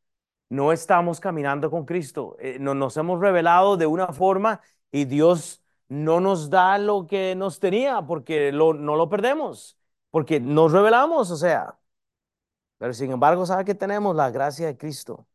[0.50, 2.36] No estamos caminando con Cristo.
[2.40, 4.60] Eh, no, nos hemos revelado de una forma
[4.92, 9.78] y Dios no nos da lo que nos tenía porque no lo perdemos,
[10.10, 11.78] porque nos revelamos, o sea.
[12.78, 14.14] Pero sin embargo, ¿sabe que tenemos?
[14.14, 15.26] La gracia de Cristo.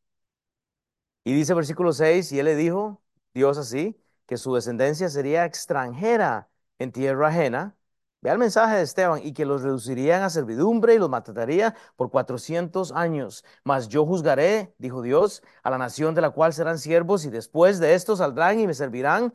[1.24, 3.02] Y dice versículo 6, y él le dijo,
[3.34, 7.76] Dios así, que su descendencia sería extranjera en tierra ajena.
[8.22, 12.12] Ve el mensaje de Esteban, y que los reducirían a servidumbre y los mataría por
[12.12, 13.44] cuatrocientos años.
[13.63, 17.80] Mas yo juzgaré, dijo Dios, a la nación de la cual serán siervos, y después
[17.80, 19.34] de esto saldrán y me servirán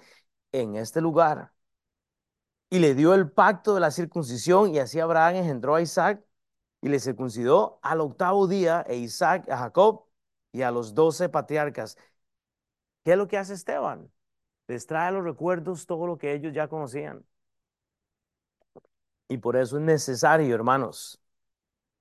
[0.53, 1.53] en este lugar.
[2.71, 6.25] Y le dio el pacto de la circuncisión, y así Abraham engendró a Isaac,
[6.83, 10.07] y le circuncidó al octavo día, e Isaac a Jacob,
[10.53, 11.97] y a los doce patriarcas.
[13.05, 14.11] ¿Qué es lo que hace Esteban?
[14.68, 17.24] Les trae los recuerdos todo lo que ellos ya conocían.
[19.29, 21.20] Y por eso es necesario, hermanos,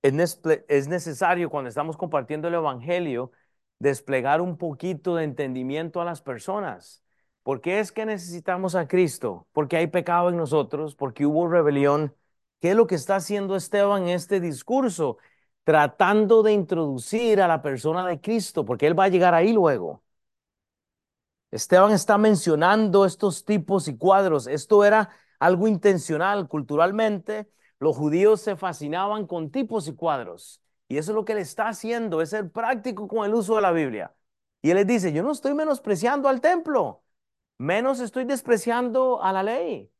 [0.02, 3.32] es, necesario cuando estamos compartiendo el Evangelio
[3.78, 7.02] desplegar un poquito de entendimiento a las personas.
[7.42, 9.46] ¿Por qué es que necesitamos a Cristo?
[9.52, 12.14] Porque hay pecado en nosotros, porque hubo rebelión.
[12.60, 15.18] ¿Qué es lo que está haciendo Esteban en este discurso?
[15.64, 20.02] Tratando de introducir a la persona de Cristo, porque él va a llegar ahí luego.
[21.54, 24.48] Esteban está mencionando estos tipos y cuadros.
[24.48, 27.48] Esto era algo intencional culturalmente.
[27.78, 30.60] Los judíos se fascinaban con tipos y cuadros.
[30.88, 33.62] Y eso es lo que él está haciendo, es ser práctico con el uso de
[33.62, 34.12] la Biblia.
[34.62, 37.04] Y él les dice, yo no estoy menospreciando al templo,
[37.58, 39.92] menos estoy despreciando a la ley.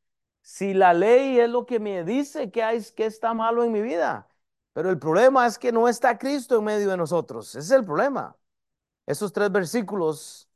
[0.43, 3.81] Si la ley es lo que me dice que, hay, que está malo en mi
[3.81, 4.29] vida,
[4.73, 7.51] pero el problema es que no está Cristo en medio de nosotros.
[7.51, 8.37] Ese es el problema.
[9.07, 10.49] Esos tres versículos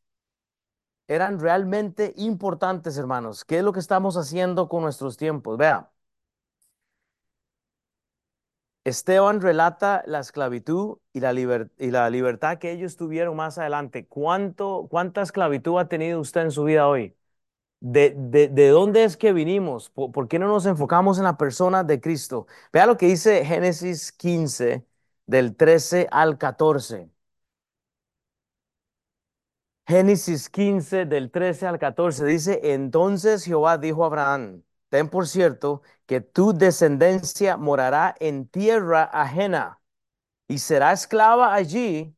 [1.08, 3.44] eran realmente importantes, hermanos.
[3.44, 5.58] ¿Qué es lo que estamos haciendo con nuestros tiempos?
[5.58, 5.90] Vea,
[8.84, 11.32] Esteban relata la esclavitud y la,
[12.10, 14.06] libertad que ellos tuvieron más adelante.
[14.06, 17.14] ¿Cuánto, ¿Cuánta esclavitud ha tenido usted en su vida hoy?
[17.80, 19.90] ¿De, de, dónde es que vinimos?
[19.90, 22.46] ¿Por, ¿Por, qué no nos enfocamos en la persona de Cristo?
[22.72, 24.86] Vea lo que dice Génesis 15,
[25.26, 27.10] del 13 al 14.
[29.88, 35.80] Génesis 15 del 13 al 14 dice, entonces Jehová dijo a Abraham, ten por cierto
[36.04, 39.80] que tu descendencia morará en tierra ajena
[40.46, 42.14] y será esclava allí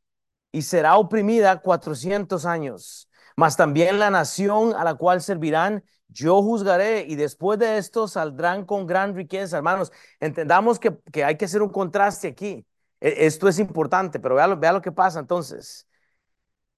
[0.51, 3.09] y será oprimida cuatrocientos años.
[3.37, 8.65] Mas también la nación a la cual servirán, yo juzgaré y después de esto saldrán
[8.67, 9.59] con gran riqueza.
[9.59, 12.67] Hermanos, entendamos que, hay que hacer un contraste aquí.
[13.01, 15.87] E, esto es importante, pero vea, vea lo que pasa entonces.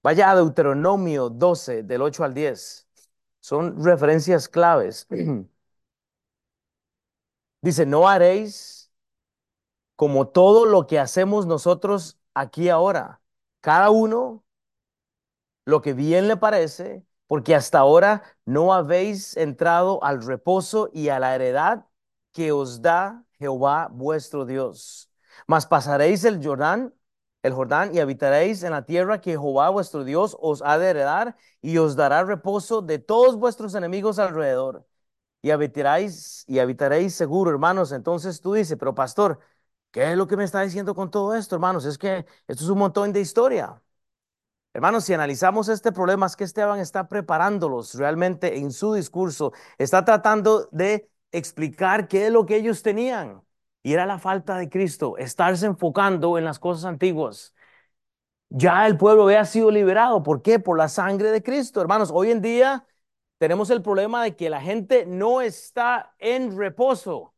[0.03, 2.87] Vaya a Deuteronomio 12, del 8 al 10.
[3.39, 5.07] Son referencias claves.
[7.61, 8.91] Dice, no haréis
[9.95, 13.21] como todo lo que hacemos nosotros aquí ahora.
[13.61, 14.43] Cada uno
[15.65, 21.19] lo que bien le parece, porque hasta ahora no habéis entrado al reposo y a
[21.19, 21.85] la heredad
[22.33, 25.09] que os da Jehová vuestro Dios.
[25.47, 26.93] Mas pasaréis el Jordán
[27.43, 31.37] el Jordán y habitaréis en la tierra que Jehová vuestro Dios os ha de heredar
[31.61, 34.85] y os dará reposo de todos vuestros enemigos alrededor.
[35.41, 37.91] Y habitaréis y habitaréis seguro, hermanos.
[37.91, 39.39] Entonces tú dices, pero pastor,
[39.91, 41.85] ¿qué es lo que me está diciendo con todo esto, hermanos?
[41.85, 43.81] Es que esto es un montón de historia.
[44.73, 50.03] Hermanos, si analizamos este problema, es que Esteban está preparándolos realmente en su discurso, está
[50.03, 53.43] tratando de explicar qué es lo que ellos tenían.
[53.83, 57.53] Y era la falta de Cristo, estarse enfocando en las cosas antiguas.
[58.49, 60.23] Ya el pueblo había sido liberado.
[60.23, 60.59] ¿Por qué?
[60.59, 61.81] Por la sangre de Cristo.
[61.81, 62.85] Hermanos, hoy en día
[63.39, 67.33] tenemos el problema de que la gente no está en reposo.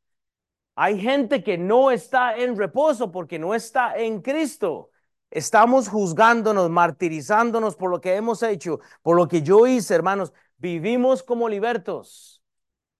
[0.75, 4.91] Hay gente que no está en reposo porque no está en Cristo.
[5.31, 10.33] Estamos juzgándonos, martirizándonos por lo que hemos hecho, por lo que yo hice, hermanos.
[10.57, 12.34] Vivimos como libertos.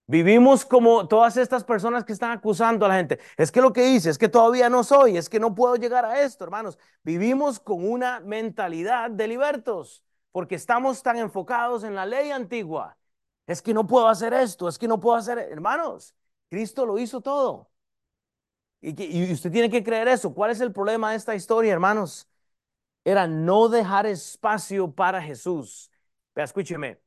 [0.08, 3.18] Vivimos como todas estas personas que están acusando a la gente.
[3.36, 6.04] Es que lo que hice es que todavía no soy, es que no puedo llegar
[6.04, 6.78] a esto, hermanos.
[7.02, 12.96] Vivimos con una mentalidad de libertos porque estamos tan enfocados en la ley antigua.
[13.48, 16.14] Es que no puedo hacer esto, es que no puedo hacer, hermanos,
[16.50, 17.70] Cristo lo hizo todo.
[18.80, 20.34] Y, y usted tiene que creer eso.
[20.34, 22.28] ¿Cuál es el problema de esta historia, hermanos?
[23.04, 25.90] Era no dejar espacio para Jesús.
[26.36, 27.00] Escúcheme.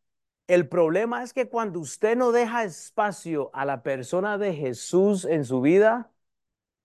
[0.50, 5.46] El problema es que cuando usted no deja espacio a la persona de Jesús en
[5.46, 6.12] su vida,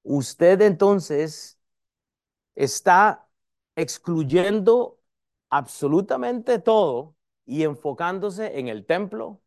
[0.03, 1.59] usted entonces
[2.55, 3.27] está
[3.75, 5.01] excluyendo
[5.49, 9.41] absolutamente todo y enfocándose en el templo,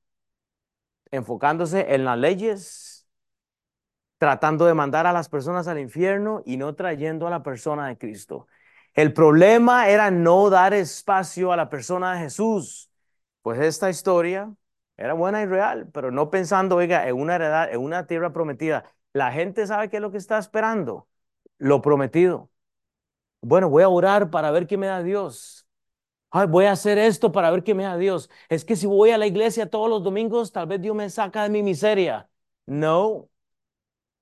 [1.12, 3.08] enfocándose en las leyes,
[4.18, 8.00] tratando de mandar a las personas al infierno y no trayendo a la persona de
[8.00, 8.48] Cristo.
[8.96, 12.87] El problema era no dar espacio a la persona de Jesús.
[13.48, 14.54] Pues esta historia
[14.98, 18.92] era buena y real, pero no pensando, oiga, en una heredad, en una tierra prometida.
[19.14, 21.08] La gente sabe qué es lo que está esperando,
[21.58, 22.50] lo prometido.
[23.42, 25.66] Bueno, voy a orar para ver qué me da Dios.
[26.30, 28.30] Ay, voy a hacer esto para ver qué me da Dios.
[28.50, 31.44] Es que si voy a la iglesia todos los domingos, tal vez Dios me saca
[31.44, 32.30] de mi miseria.
[32.66, 33.30] No,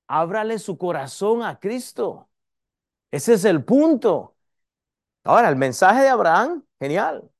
[0.07, 2.29] ábrale su corazón a Cristo.
[3.09, 4.35] Ese es el punto.
[5.23, 7.31] Ahora, el mensaje de Abraham, genial.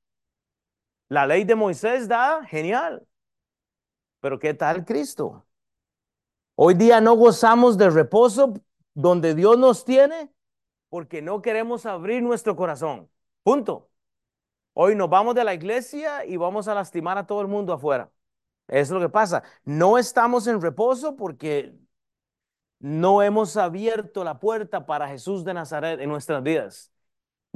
[1.08, 3.06] La ley de Moisés da, genial.
[4.20, 5.46] Pero ¿qué tal Cristo?
[6.56, 8.54] Hoy día no gozamos de reposo
[8.94, 10.32] donde Dios nos tiene
[10.88, 13.10] porque no queremos abrir nuestro corazón.
[13.42, 13.90] Punto.
[14.72, 18.10] Hoy nos vamos de la iglesia y vamos a lastimar a todo el mundo afuera.
[18.68, 19.42] Es lo que pasa.
[19.64, 21.74] No estamos en reposo porque
[22.78, 26.92] no hemos abierto la puerta para Jesús de Nazaret en nuestras vidas.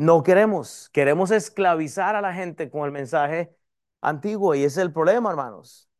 [0.00, 3.54] No queremos, queremos esclavizar a la gente con el mensaje
[4.00, 5.90] antiguo y ese es el problema, hermanos.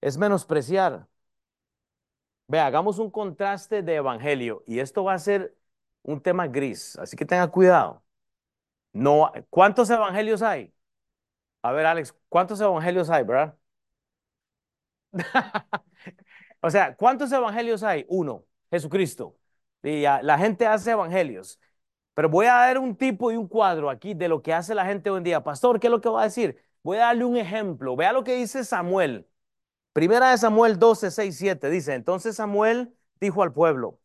[0.00, 1.06] Es menospreciar.
[2.46, 5.54] Ve, hagamos un contraste de evangelio y esto va a ser
[6.02, 8.02] un tema gris, así que tenga cuidado.
[8.92, 10.74] No, ¿cuántos evangelios hay?
[11.62, 13.58] A ver, Alex, ¿cuántos evangelios hay, verdad?
[16.60, 18.04] o sea, ¿cuántos evangelios hay?
[18.08, 19.36] Uno, Jesucristo.
[19.82, 21.60] Y la gente hace evangelios.
[22.18, 24.84] Pero voy a dar un tipo y un cuadro aquí de lo que hace la
[24.84, 25.44] gente hoy en día.
[25.44, 26.60] Pastor, ¿qué es lo que va a decir?
[26.82, 27.94] Voy a darle un ejemplo.
[27.94, 29.28] Vea lo que dice Samuel.
[29.92, 31.70] Primera de Samuel 12, 6, 7.
[31.70, 34.00] Dice, entonces Samuel dijo al pueblo,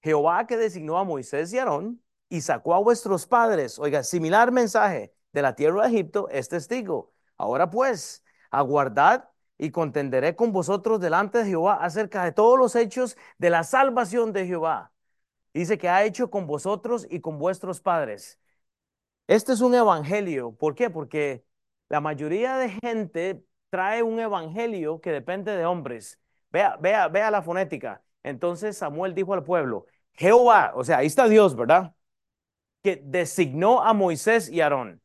[0.00, 5.12] Jehová que designó a Moisés y Aarón y sacó a vuestros padres, oiga, similar mensaje
[5.32, 7.12] de la tierra de Egipto, es testigo.
[7.36, 9.28] Ahora pues, aguardad
[9.58, 14.32] y contenderé con vosotros delante de Jehová acerca de todos los hechos de la salvación
[14.32, 14.94] de Jehová
[15.56, 18.38] Dice que ha hecho con vosotros y con vuestros padres.
[19.26, 20.52] Este es un evangelio.
[20.52, 20.90] ¿Por qué?
[20.90, 21.46] Porque
[21.88, 26.20] la mayoría de gente trae un evangelio que depende de hombres.
[26.50, 28.02] Vea, vea, vea la fonética.
[28.22, 31.94] Entonces Samuel dijo al pueblo, Jehová, o sea, ahí está Dios, ¿verdad?
[32.82, 35.00] Que designó a Moisés y Aarón.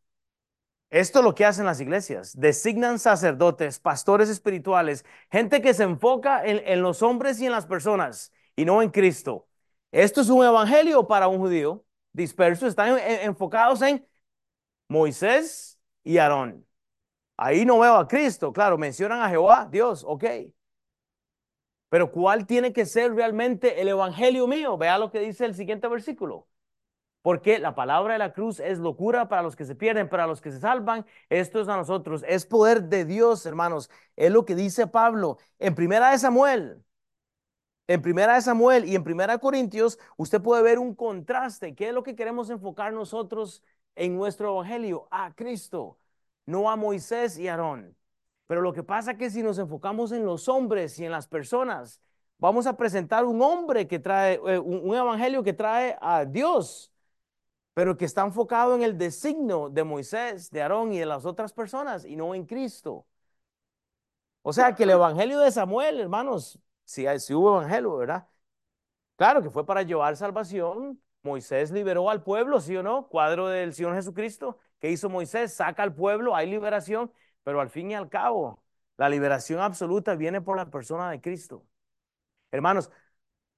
[0.90, 2.38] Esto es lo que hacen las iglesias.
[2.38, 7.68] Designan sacerdotes, pastores espirituales, gente que se enfoca en, en los hombres y en las
[7.68, 9.48] personas y no en Cristo.
[9.92, 12.68] Esto es un evangelio para un judío disperso.
[12.68, 14.06] Están enfocados en
[14.88, 16.66] Moisés y Aarón.
[17.38, 18.54] Ahí no veo a Cristo.
[18.54, 20.24] Claro, mencionan a Jehová, Dios, ok.
[21.90, 24.78] Pero ¿cuál tiene que ser realmente el evangelio mío?
[24.78, 26.48] Vea lo que dice el siguiente versículo.
[27.22, 30.42] Porque la palabra de la cruz es locura para los que se pierden, para los
[30.42, 31.06] que se salvan.
[31.30, 32.24] Esto es a nosotros.
[32.28, 33.90] Es poder de Dios, hermanos.
[34.16, 36.84] Es lo que dice Pablo en Primera de Samuel
[37.88, 41.76] en Primera de Samuel y en Primera Corintios, usted puede ver un contraste.
[41.76, 43.64] ¿Qué es lo que queremos enfocar nosotros
[43.96, 45.08] en nuestro evangelio?
[45.12, 45.98] A Cristo,
[46.46, 47.96] no a Moisés y Aarón.
[48.48, 51.28] Pero lo que pasa es que si nos enfocamos en los hombres y en las
[51.28, 52.02] personas,
[52.38, 56.92] vamos a presentar un hombre que trae, eh, un, evangelio que trae a Dios,
[57.74, 61.54] pero que está enfocado en el designio de Moisés, de Aarón y de las otras
[61.54, 63.06] personas y no en Cristo.
[64.42, 66.60] O sea que el evangelio de Samuel, hermanos,
[66.92, 68.28] si, hubo evangelio, ¿verdad?
[69.16, 71.02] Claro que fue para llevar salvación.
[71.24, 73.08] Moisés liberó al pueblo, ¿sí o no?
[73.08, 74.58] Cuadro del Señor Jesucristo.
[74.80, 75.54] ¿Qué hizo Moisés?
[75.54, 77.12] Saca al pueblo, hay liberación,
[77.44, 78.64] pero al fin y al cabo,
[78.98, 81.66] la liberación absoluta viene por la persona de Cristo.
[82.52, 82.92] Hermanos,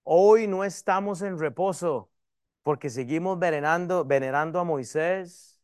[0.03, 2.11] hoy no estamos en reposo
[2.63, 5.61] porque seguimos venerando, venerando a Moisés,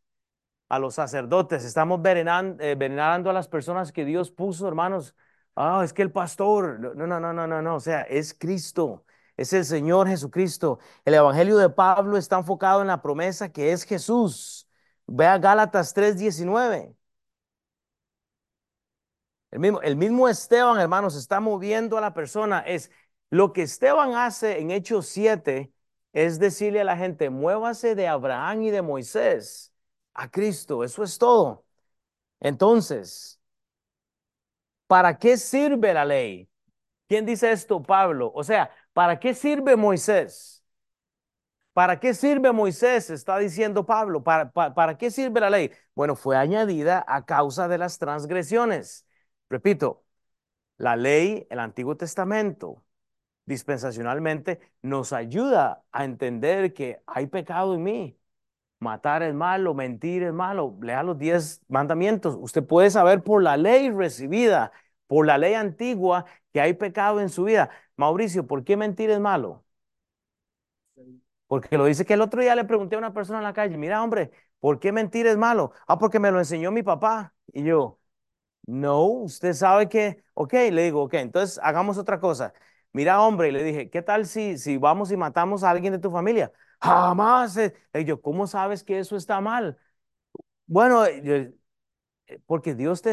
[0.69, 5.15] a los sacerdotes, estamos venerando, eh, venerando a las personas que Dios puso, hermanos,
[5.61, 9.03] Ah, es que el pastor, no, no, no, no, no, no, o sea, es Cristo,
[9.35, 10.79] es el Señor Jesucristo.
[11.03, 14.69] El Evangelio de Pablo está enfocado en la promesa que es Jesús.
[15.05, 16.95] Vea Gálatas 3:19.
[19.51, 22.59] El mismo, el mismo Esteban, hermanos, está moviendo a la persona.
[22.61, 22.91] Es
[23.29, 25.73] lo que Esteban hace en Hechos 7,
[26.13, 29.73] es decirle a la gente, muévase de Abraham y de Moisés
[30.13, 30.83] a Cristo.
[30.83, 31.65] Eso es todo.
[32.41, 33.38] Entonces,
[34.89, 36.49] ¿Para qué sirve la ley?
[37.07, 37.83] ¿Quién dice esto?
[37.83, 38.31] Pablo.
[38.35, 40.63] O sea, ¿para qué sirve Moisés?
[41.73, 43.09] ¿Para qué sirve Moisés?
[43.09, 44.23] Está diciendo Pablo.
[44.23, 45.71] ¿Para, para, para qué sirve la ley?
[45.95, 49.05] Bueno, fue añadida a causa de las transgresiones.
[49.49, 50.03] Repito,
[50.77, 52.83] la ley, el Antiguo Testamento,
[53.45, 58.18] dispensacionalmente, nos ayuda a entender que hay pecado en mí.
[58.79, 60.77] Matar es malo, mentir es malo.
[60.81, 62.37] Lea los diez mandamientos.
[62.39, 64.71] Usted puede saber por la ley recibida,
[65.07, 67.69] por la ley antigua, que hay pecado en su vida.
[67.97, 69.65] Mauricio, ¿por qué mentir es malo?
[71.47, 73.77] Porque lo dice que el otro día le pregunté a una persona en la calle,
[73.77, 75.71] mira hombre, ¿por qué mentir es malo?
[75.87, 77.33] Ah, porque me lo enseñó mi papá.
[77.53, 77.99] Y yo,
[78.67, 82.53] no, usted sabe que, ok, le digo, ok, entonces hagamos otra cosa.
[82.93, 85.99] Mira hombre, y le dije, ¿qué tal si, si vamos y matamos a alguien de
[85.99, 86.51] tu familia?
[86.81, 87.57] Jamás.
[87.57, 87.73] Eh".
[88.05, 89.77] Yo, ¿cómo sabes que eso está mal?
[90.67, 91.53] Bueno, eh,
[92.45, 93.11] porque Dios te,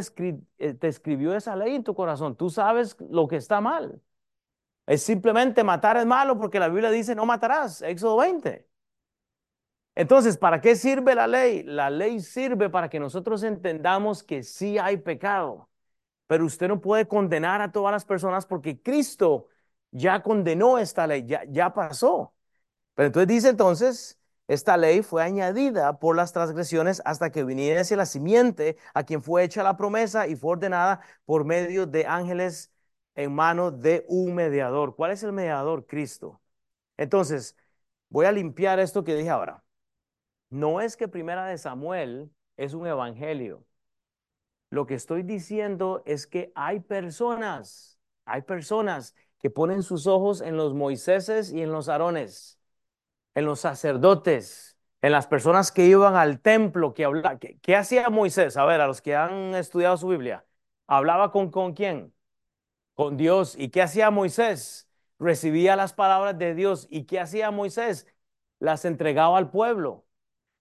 [0.58, 2.36] eh, escribió esa ley en tu corazón.
[2.36, 4.02] Tú sabes lo que está mal.
[4.86, 8.68] Es simplemente matar es malo porque la Biblia dice no matarás, Éxodo 20.
[9.94, 11.62] Entonces, ¿para qué sirve la ley?
[11.62, 15.70] La ley sirve para que nosotros entendamos que sí hay pecado,
[16.28, 19.48] pero usted no puede condenar a todas las personas porque Cristo
[19.92, 22.35] ya condenó esta ley, ya pasó.
[22.96, 24.18] Pero entonces dice entonces,
[24.48, 29.44] esta ley fue añadida por las transgresiones hasta que viniese la simiente a quien fue
[29.44, 32.72] hecha la promesa y fue ordenada por medio de ángeles
[33.14, 34.96] en manos de un mediador.
[34.96, 35.86] ¿Cuál es el mediador?
[35.86, 36.40] Cristo.
[36.96, 37.56] Entonces,
[38.08, 39.64] voy a limpiar esto que dije ahora.
[40.50, 43.64] No es que Primera de Samuel es un evangelio.
[44.70, 50.56] Lo que estoy diciendo es que hay personas, hay personas que ponen sus ojos en
[50.56, 52.58] los Moiséses y en los Aarones,
[53.36, 57.38] en los sacerdotes, en las personas que iban al templo, que hablaban.
[57.38, 58.56] ¿Qué, hacía Moisés?
[58.56, 60.44] A ver, a los que han estudiado su Biblia.
[60.88, 62.12] ¿Hablaba con, con quién?
[62.96, 63.56] con Dios.
[63.58, 64.88] ¿Y qué hacía Moisés?
[65.18, 66.88] Recibía las palabras de Dios.
[66.90, 68.06] ¿Y qué hacía Moisés?
[68.58, 70.06] Las entregaba al pueblo.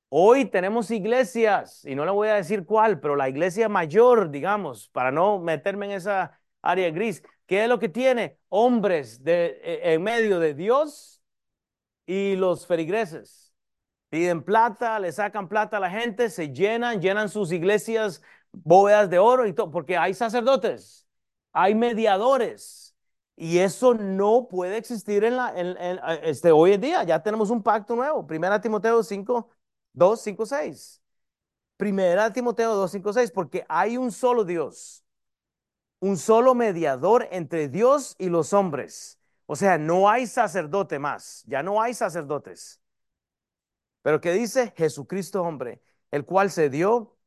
[0.10, 4.90] Hoy tenemos iglesias, y no le voy a decir cuál, pero la iglesia mayor, digamos,
[4.90, 8.40] para no meterme en esa área gris, ¿qué es lo que tiene?
[8.50, 11.15] Hombres de, e, en medio de Dios
[12.06, 13.54] y los ferigreses.
[14.10, 19.20] Piden plata, le sacan plata a la gente, se llenan, llenan sus iglesias bóvedas de
[19.20, 21.06] oro y todo, porque hay sacerdotes
[21.56, 22.96] hay mediadores.
[23.38, 25.50] Y eso no puede existir en la,
[26.24, 27.04] este, hoy en día.
[27.04, 28.28] Ya tenemos un pacto nuevo.
[28.28, 29.50] Primera Timoteo 5,
[29.94, 31.02] 2, 5, 6.
[31.78, 33.32] Primera Timoteo 2, 5, 6.
[33.32, 35.04] Porque hay un solo Dios.
[36.00, 39.20] Un solo mediador entre Dios y los hombres.
[39.46, 41.44] O sea, no hay sacerdote más.
[41.48, 42.82] Ya no hay sacerdotes.
[44.02, 45.82] Pero que dice Jesucristo hombre,
[46.12, 47.18] el cual se dio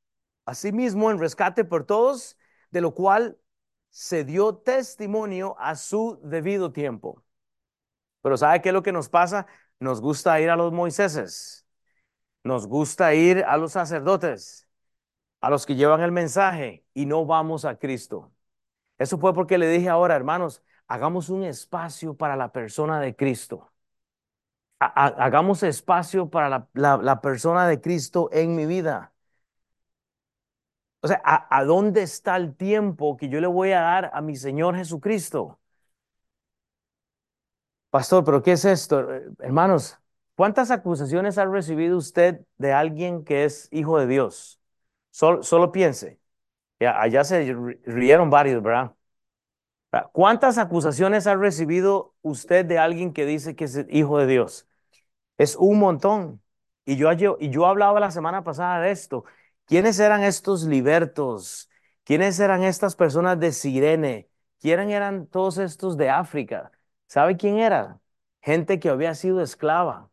[0.44, 2.38] a sí mismo en rescate por todos,
[2.70, 3.38] de lo cual
[3.90, 7.24] se dio testimonio a su debido tiempo.
[8.22, 9.46] Pero ¿sabe qué es lo que nos pasa?
[9.80, 11.66] Nos gusta ir a los Moiséses,
[12.44, 14.68] nos gusta ir a los sacerdotes,
[15.40, 18.32] a los que llevan el mensaje y no vamos a Cristo.
[18.98, 23.70] Eso fue porque le dije ahora, hermanos, hagamos un espacio para la persona de Cristo.
[24.80, 29.12] hagamos espacio para la persona de Cristo en mi vida.
[31.00, 34.34] O sea, ¿a, dónde está el tiempo que yo le voy a dar a mi
[34.36, 35.58] Señor Jesucristo?
[37.90, 39.08] Pastor, ¿pero qué es esto?
[39.38, 39.98] Hermanos,
[40.34, 44.60] ¿cuántas acusaciones ha recibido usted de alguien que es hijo de Dios?
[45.10, 46.20] solo piense.
[46.80, 48.94] allá se rieron varios, ¿verdad?
[50.12, 54.68] ¿Cuántas acusaciones ha recibido usted de alguien que dice que es hijo de Dios?
[55.38, 56.42] Es un montón.
[56.86, 59.24] Y yo, y yo hablaba la semana pasada de esto.
[59.66, 61.70] ¿Quiénes eran estos libertos?
[62.04, 64.30] ¿Quiénes eran estas personas de Sirene?
[64.60, 66.72] ¿Quiénes eran todos estos de África?
[67.08, 68.00] ¿Sabe quién era?
[68.42, 70.10] Gente que había sido esclava.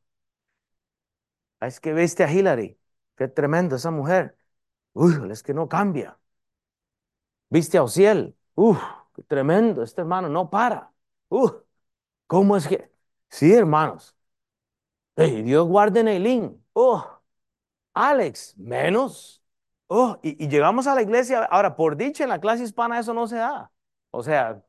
[1.59, 2.79] Ah, es que viste a Hillary.
[3.17, 4.37] Qué tremendo esa mujer.
[4.93, 6.19] Uy, es que no cambia.
[7.49, 8.35] Viste a Ociel.
[8.55, 8.79] Uf,
[9.23, 9.83] tremendo.
[9.83, 10.91] Este hermano no para.
[11.29, 11.53] Uf,
[12.27, 12.91] ¿cómo es que?
[13.29, 14.15] Sí, hermanos.
[15.15, 16.63] Hey, Dios guarde Neilín.
[16.73, 17.21] Oh,
[17.93, 19.43] Alex, menos.
[19.87, 21.45] Oh, y, llegamos a la iglesia.
[21.45, 23.71] Ahora, por dicha, en la clase hispana eso no se da.
[24.11, 24.61] O sea,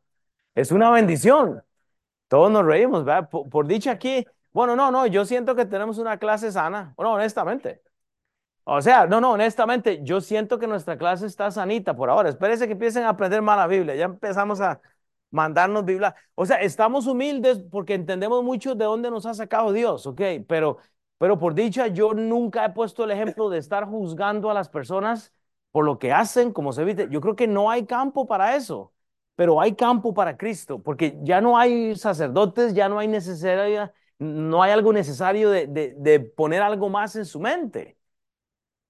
[0.54, 1.64] es una bendición.
[2.28, 3.28] Todos nos reímos, ¿verdad?
[3.30, 4.26] Por, dicha aquí.
[4.52, 6.94] Bueno, no, no, yo siento que tenemos una clase sana.
[6.96, 7.82] Bueno, honestamente.
[8.68, 12.28] O sea, no, no, honestamente, yo siento que nuestra clase está sanita por ahora.
[12.30, 13.94] Espérese que empiecen a aprender más la Biblia.
[13.94, 14.80] Ya empezamos a
[15.30, 16.16] mandarnos Biblia.
[16.34, 20.20] O sea, estamos humildes porque entendemos mucho de dónde nos ha sacado Dios, ¿ok?
[20.48, 20.78] Pero
[21.18, 25.32] pero por dicha, yo nunca he puesto el ejemplo de estar juzgando a las personas
[25.70, 27.08] por lo que hacen, como se viste.
[27.10, 28.92] Yo creo que no hay campo para eso,
[29.34, 34.62] pero hay campo para Cristo, porque ya no hay sacerdotes, ya no hay necesidad no
[34.62, 37.95] hay algo necesario de, de poner algo más en su mente.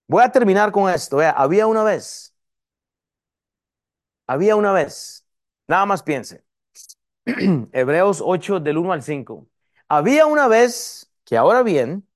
[0.08, 1.16] Voy a terminar con esto.
[1.18, 2.34] Vea, había una vez,
[4.26, 5.24] había una vez,
[5.68, 6.44] nada más piense.
[7.72, 9.48] Hebreos 8 del 1 al 5.
[9.88, 12.08] Había una vez que ahora bien,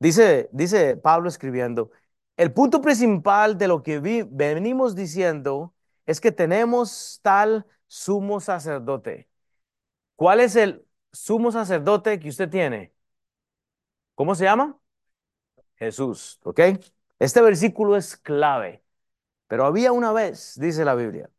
[0.00, 1.92] dice, dice Pablo escribiendo,
[2.36, 4.00] el punto principal de lo que
[4.30, 5.74] venimos diciendo
[6.06, 9.28] es que tenemos tal sumo sacerdote.
[10.16, 12.94] ¿Cuál es el sumo sacerdote que usted tiene?
[14.14, 14.78] ¿Cómo se llama?
[15.76, 16.60] Jesús, ¿ok?
[17.20, 18.82] Este versículo es clave.
[19.48, 21.30] Pero había una vez, dice la Biblia,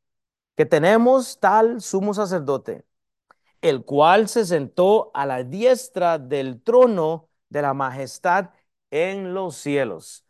[0.57, 2.85] que tenemos tal sumo sacerdote,
[3.61, 8.51] el cual se sentó a la diestra del trono de la majestad
[8.91, 10.25] en los cielos.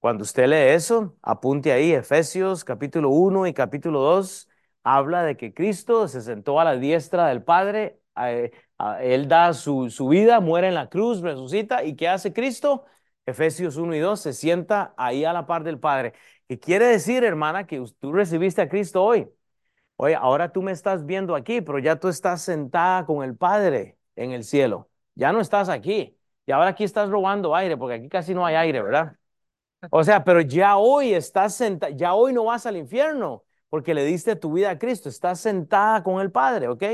[0.00, 4.48] Cuando usted lee eso, apunte ahí, Efesios capítulo 1 y capítulo 2,
[4.84, 8.00] habla de que Cristo se sentó a la diestra del Padre,
[9.00, 12.84] él da su, su vida, muere en la cruz, resucita, ¿y qué hace Cristo?
[13.28, 16.14] Efesios 1 y 2, se sienta ahí a la par del Padre.
[16.48, 19.28] ¿Qué quiere decir, hermana, que tú recibiste a Cristo hoy?
[19.96, 23.98] Oye, ahora tú me estás viendo aquí, pero ya tú estás sentada con el Padre
[24.16, 24.88] en el cielo.
[25.14, 26.18] Ya no estás aquí.
[26.46, 29.16] Y ahora aquí estás robando aire, porque aquí casi no hay aire, ¿verdad?
[29.90, 34.04] O sea, pero ya hoy estás sentada, ya hoy no vas al infierno, porque le
[34.04, 35.10] diste tu vida a Cristo.
[35.10, 36.84] Estás sentada con el Padre, ¿ok?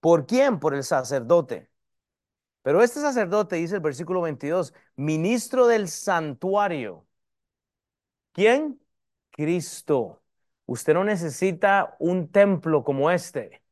[0.00, 0.58] ¿Por quién?
[0.58, 1.69] Por el sacerdote.
[2.62, 7.06] Pero este sacerdote, dice el versículo 22, ministro del santuario.
[8.32, 8.80] ¿Quién?
[9.30, 10.22] Cristo.
[10.66, 13.62] Usted no necesita un templo como este.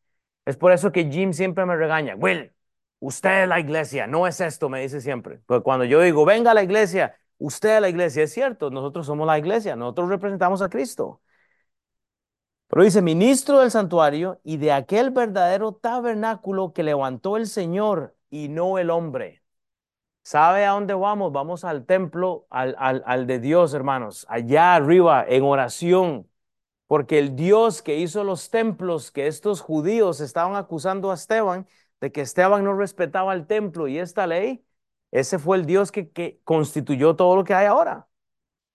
[0.44, 2.16] Es por eso que Jim siempre me regaña.
[2.16, 2.52] Will,
[3.00, 5.40] usted es la iglesia, no es esto, me dice siempre.
[5.46, 9.06] Porque cuando yo digo, venga a la iglesia, usted es la iglesia, es cierto, nosotros
[9.06, 11.22] somos la iglesia, nosotros representamos a Cristo.
[12.68, 18.48] Pero dice, ministro del santuario y de aquel verdadero tabernáculo que levantó el Señor y
[18.48, 19.42] no el hombre.
[20.28, 21.32] ¿Sabe a dónde vamos?
[21.32, 26.30] Vamos al templo, al, al, de Dios, hermanos, allá arriba, en oración.
[26.86, 31.66] Porque el Dios que hizo los templos, que estos judíos estaban acusando a Esteban
[32.00, 34.64] de que Esteban no respetaba el templo y esta ley,
[35.12, 38.08] ese fue el Dios que, que constituyó todo lo que hay ahora.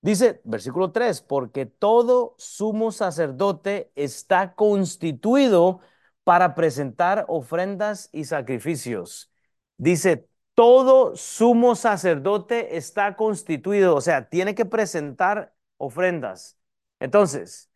[0.01, 5.81] Dice, versículo 3, porque todo sumo sacerdote está constituido
[6.23, 9.32] para presentar ofrendas y sacrificios
[9.77, 16.57] Dice, todo sumo sacerdote está constituido, o sea, tiene que presentar ofrendas.
[16.99, 17.71] Entonces,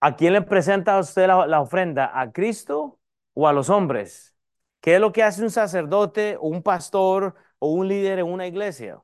[0.00, 2.10] ¿a quién le presenta usted la, ofrenda?
[2.18, 3.00] ¿A Cristo
[3.34, 4.34] o a los hombres?
[4.80, 9.02] ¿Qué es lo que hace un sacerdote un pastor o un líder en una iglesia?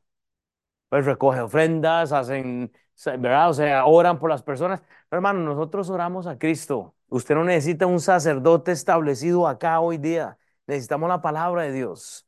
[0.88, 2.72] Pues recoge ofrendas, hacen,
[3.18, 3.50] ¿verdad?
[3.50, 4.82] O sea, oran por las personas.
[5.10, 6.94] hermano, nosotros oramos a Cristo.
[7.08, 10.38] Usted no necesita un sacerdote establecido acá hoy día.
[10.66, 12.26] Necesitamos la palabra de Dios.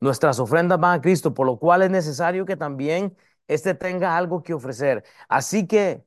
[0.00, 3.16] Nuestras ofrendas van a Cristo, por lo cual es necesario que también
[3.48, 5.04] éste tenga algo que ofrecer.
[5.28, 6.04] Así que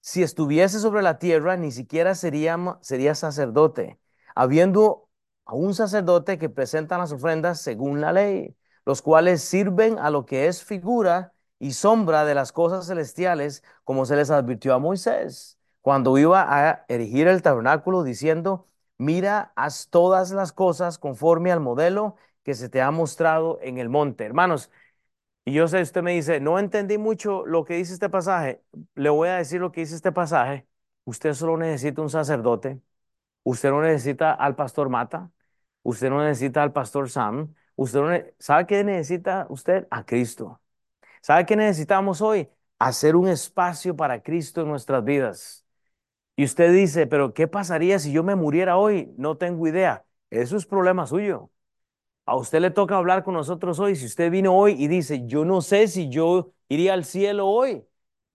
[0.00, 4.00] si estuviese sobre la tierra, ni siquiera sería, sería sacerdote,
[4.34, 5.08] habiendo
[5.46, 8.56] a un sacerdote que presenta las ofrendas según la ley,
[8.86, 14.06] los cuales sirven a lo que es figura y sombra de las cosas celestiales, como
[14.06, 18.68] se les advirtió a Moisés, cuando iba a erigir el tabernáculo, diciendo,
[19.04, 23.88] mira, haz todas las cosas conforme al modelo que se te ha mostrado en el
[23.88, 24.24] monte.
[24.24, 24.70] Hermanos,
[25.44, 28.62] y yo sé, usted me dice, no entendí mucho lo que dice este pasaje.
[28.94, 30.66] Le voy a decir lo que dice este pasaje.
[31.04, 32.80] Usted solo necesita un sacerdote.
[33.44, 35.30] Usted no necesita al pastor Mata.
[35.82, 37.54] Usted no necesita al pastor Sam.
[37.76, 39.86] Usted no ¿Sabe qué necesita usted?
[39.90, 40.60] A Cristo.
[41.22, 42.48] ¿Sabe qué necesitamos hoy?
[42.78, 45.63] Hacer un espacio para Cristo en nuestras vidas.
[46.36, 49.12] Y usted dice, pero ¿qué pasaría si yo me muriera hoy?
[49.16, 50.04] No tengo idea.
[50.30, 51.50] Eso es problema suyo.
[52.26, 53.96] A usted le toca hablar con nosotros hoy.
[53.96, 57.84] Si usted vino hoy y dice, yo no sé si yo iría al cielo hoy,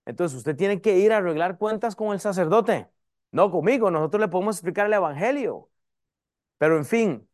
[0.06, 2.90] entonces usted tiene que ir a arreglar cuentas con el sacerdote,
[3.32, 3.92] no conmigo.
[3.92, 5.70] Nosotros le podemos explicar el Evangelio.
[6.58, 7.30] Pero en fin,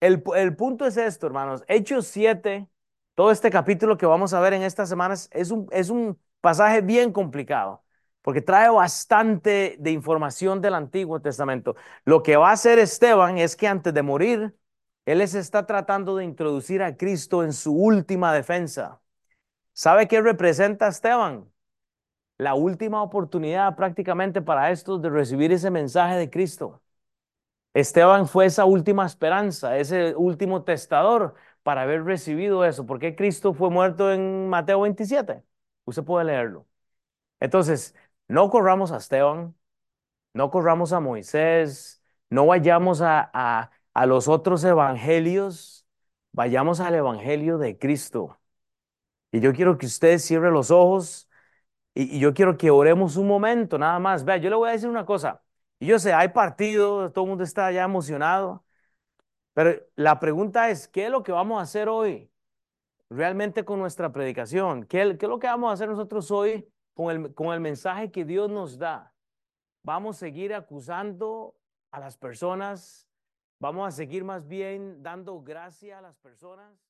[0.00, 1.64] el, el punto es esto, hermanos.
[1.68, 2.68] Hechos 7,
[3.14, 6.82] todo este capítulo que vamos a ver en estas semanas es un, es un pasaje
[6.82, 7.82] bien complicado
[8.22, 11.76] porque trae bastante de información del Antiguo Testamento.
[12.04, 14.54] Lo que va a hacer Esteban es que antes de morir,
[15.06, 19.00] él les está tratando de introducir a Cristo en su última defensa.
[19.72, 21.50] ¿Sabe qué representa Esteban?
[22.38, 26.82] La última oportunidad prácticamente para estos de recibir ese mensaje de Cristo.
[27.74, 32.86] Esteban fue esa última esperanza, ese último testador para haber recibido eso.
[32.86, 35.42] ¿Por qué Cristo fue muerto en Mateo 27?
[35.84, 36.66] Usted puede leerlo.
[37.40, 37.94] Entonces,
[38.28, 39.56] no corramos a Esteban,
[40.34, 45.86] no corramos a Moisés, no vayamos a, a los otros evangelios,
[46.32, 48.38] vayamos al evangelio de Cristo.
[49.32, 51.28] Y yo quiero que ustedes cierren los ojos
[51.94, 54.24] y, yo quiero que oremos un momento, nada más.
[54.24, 55.42] Vea, yo le voy a decir una cosa.
[55.80, 58.64] Y yo sé, hay partido, todo el mundo está ya emocionado,
[59.54, 62.30] pero la pregunta es, ¿qué es lo que vamos a hacer hoy
[63.10, 64.84] realmente con nuestra predicación?
[64.86, 66.68] ¿Qué, qué es lo que vamos a hacer nosotros hoy
[66.98, 69.14] con el, mensaje que Dios nos da?
[69.84, 71.56] ¿Vamos a seguir acusando
[71.92, 73.08] a las personas?
[73.60, 76.87] ¿Vamos a seguir más bien dando gracia a las personas?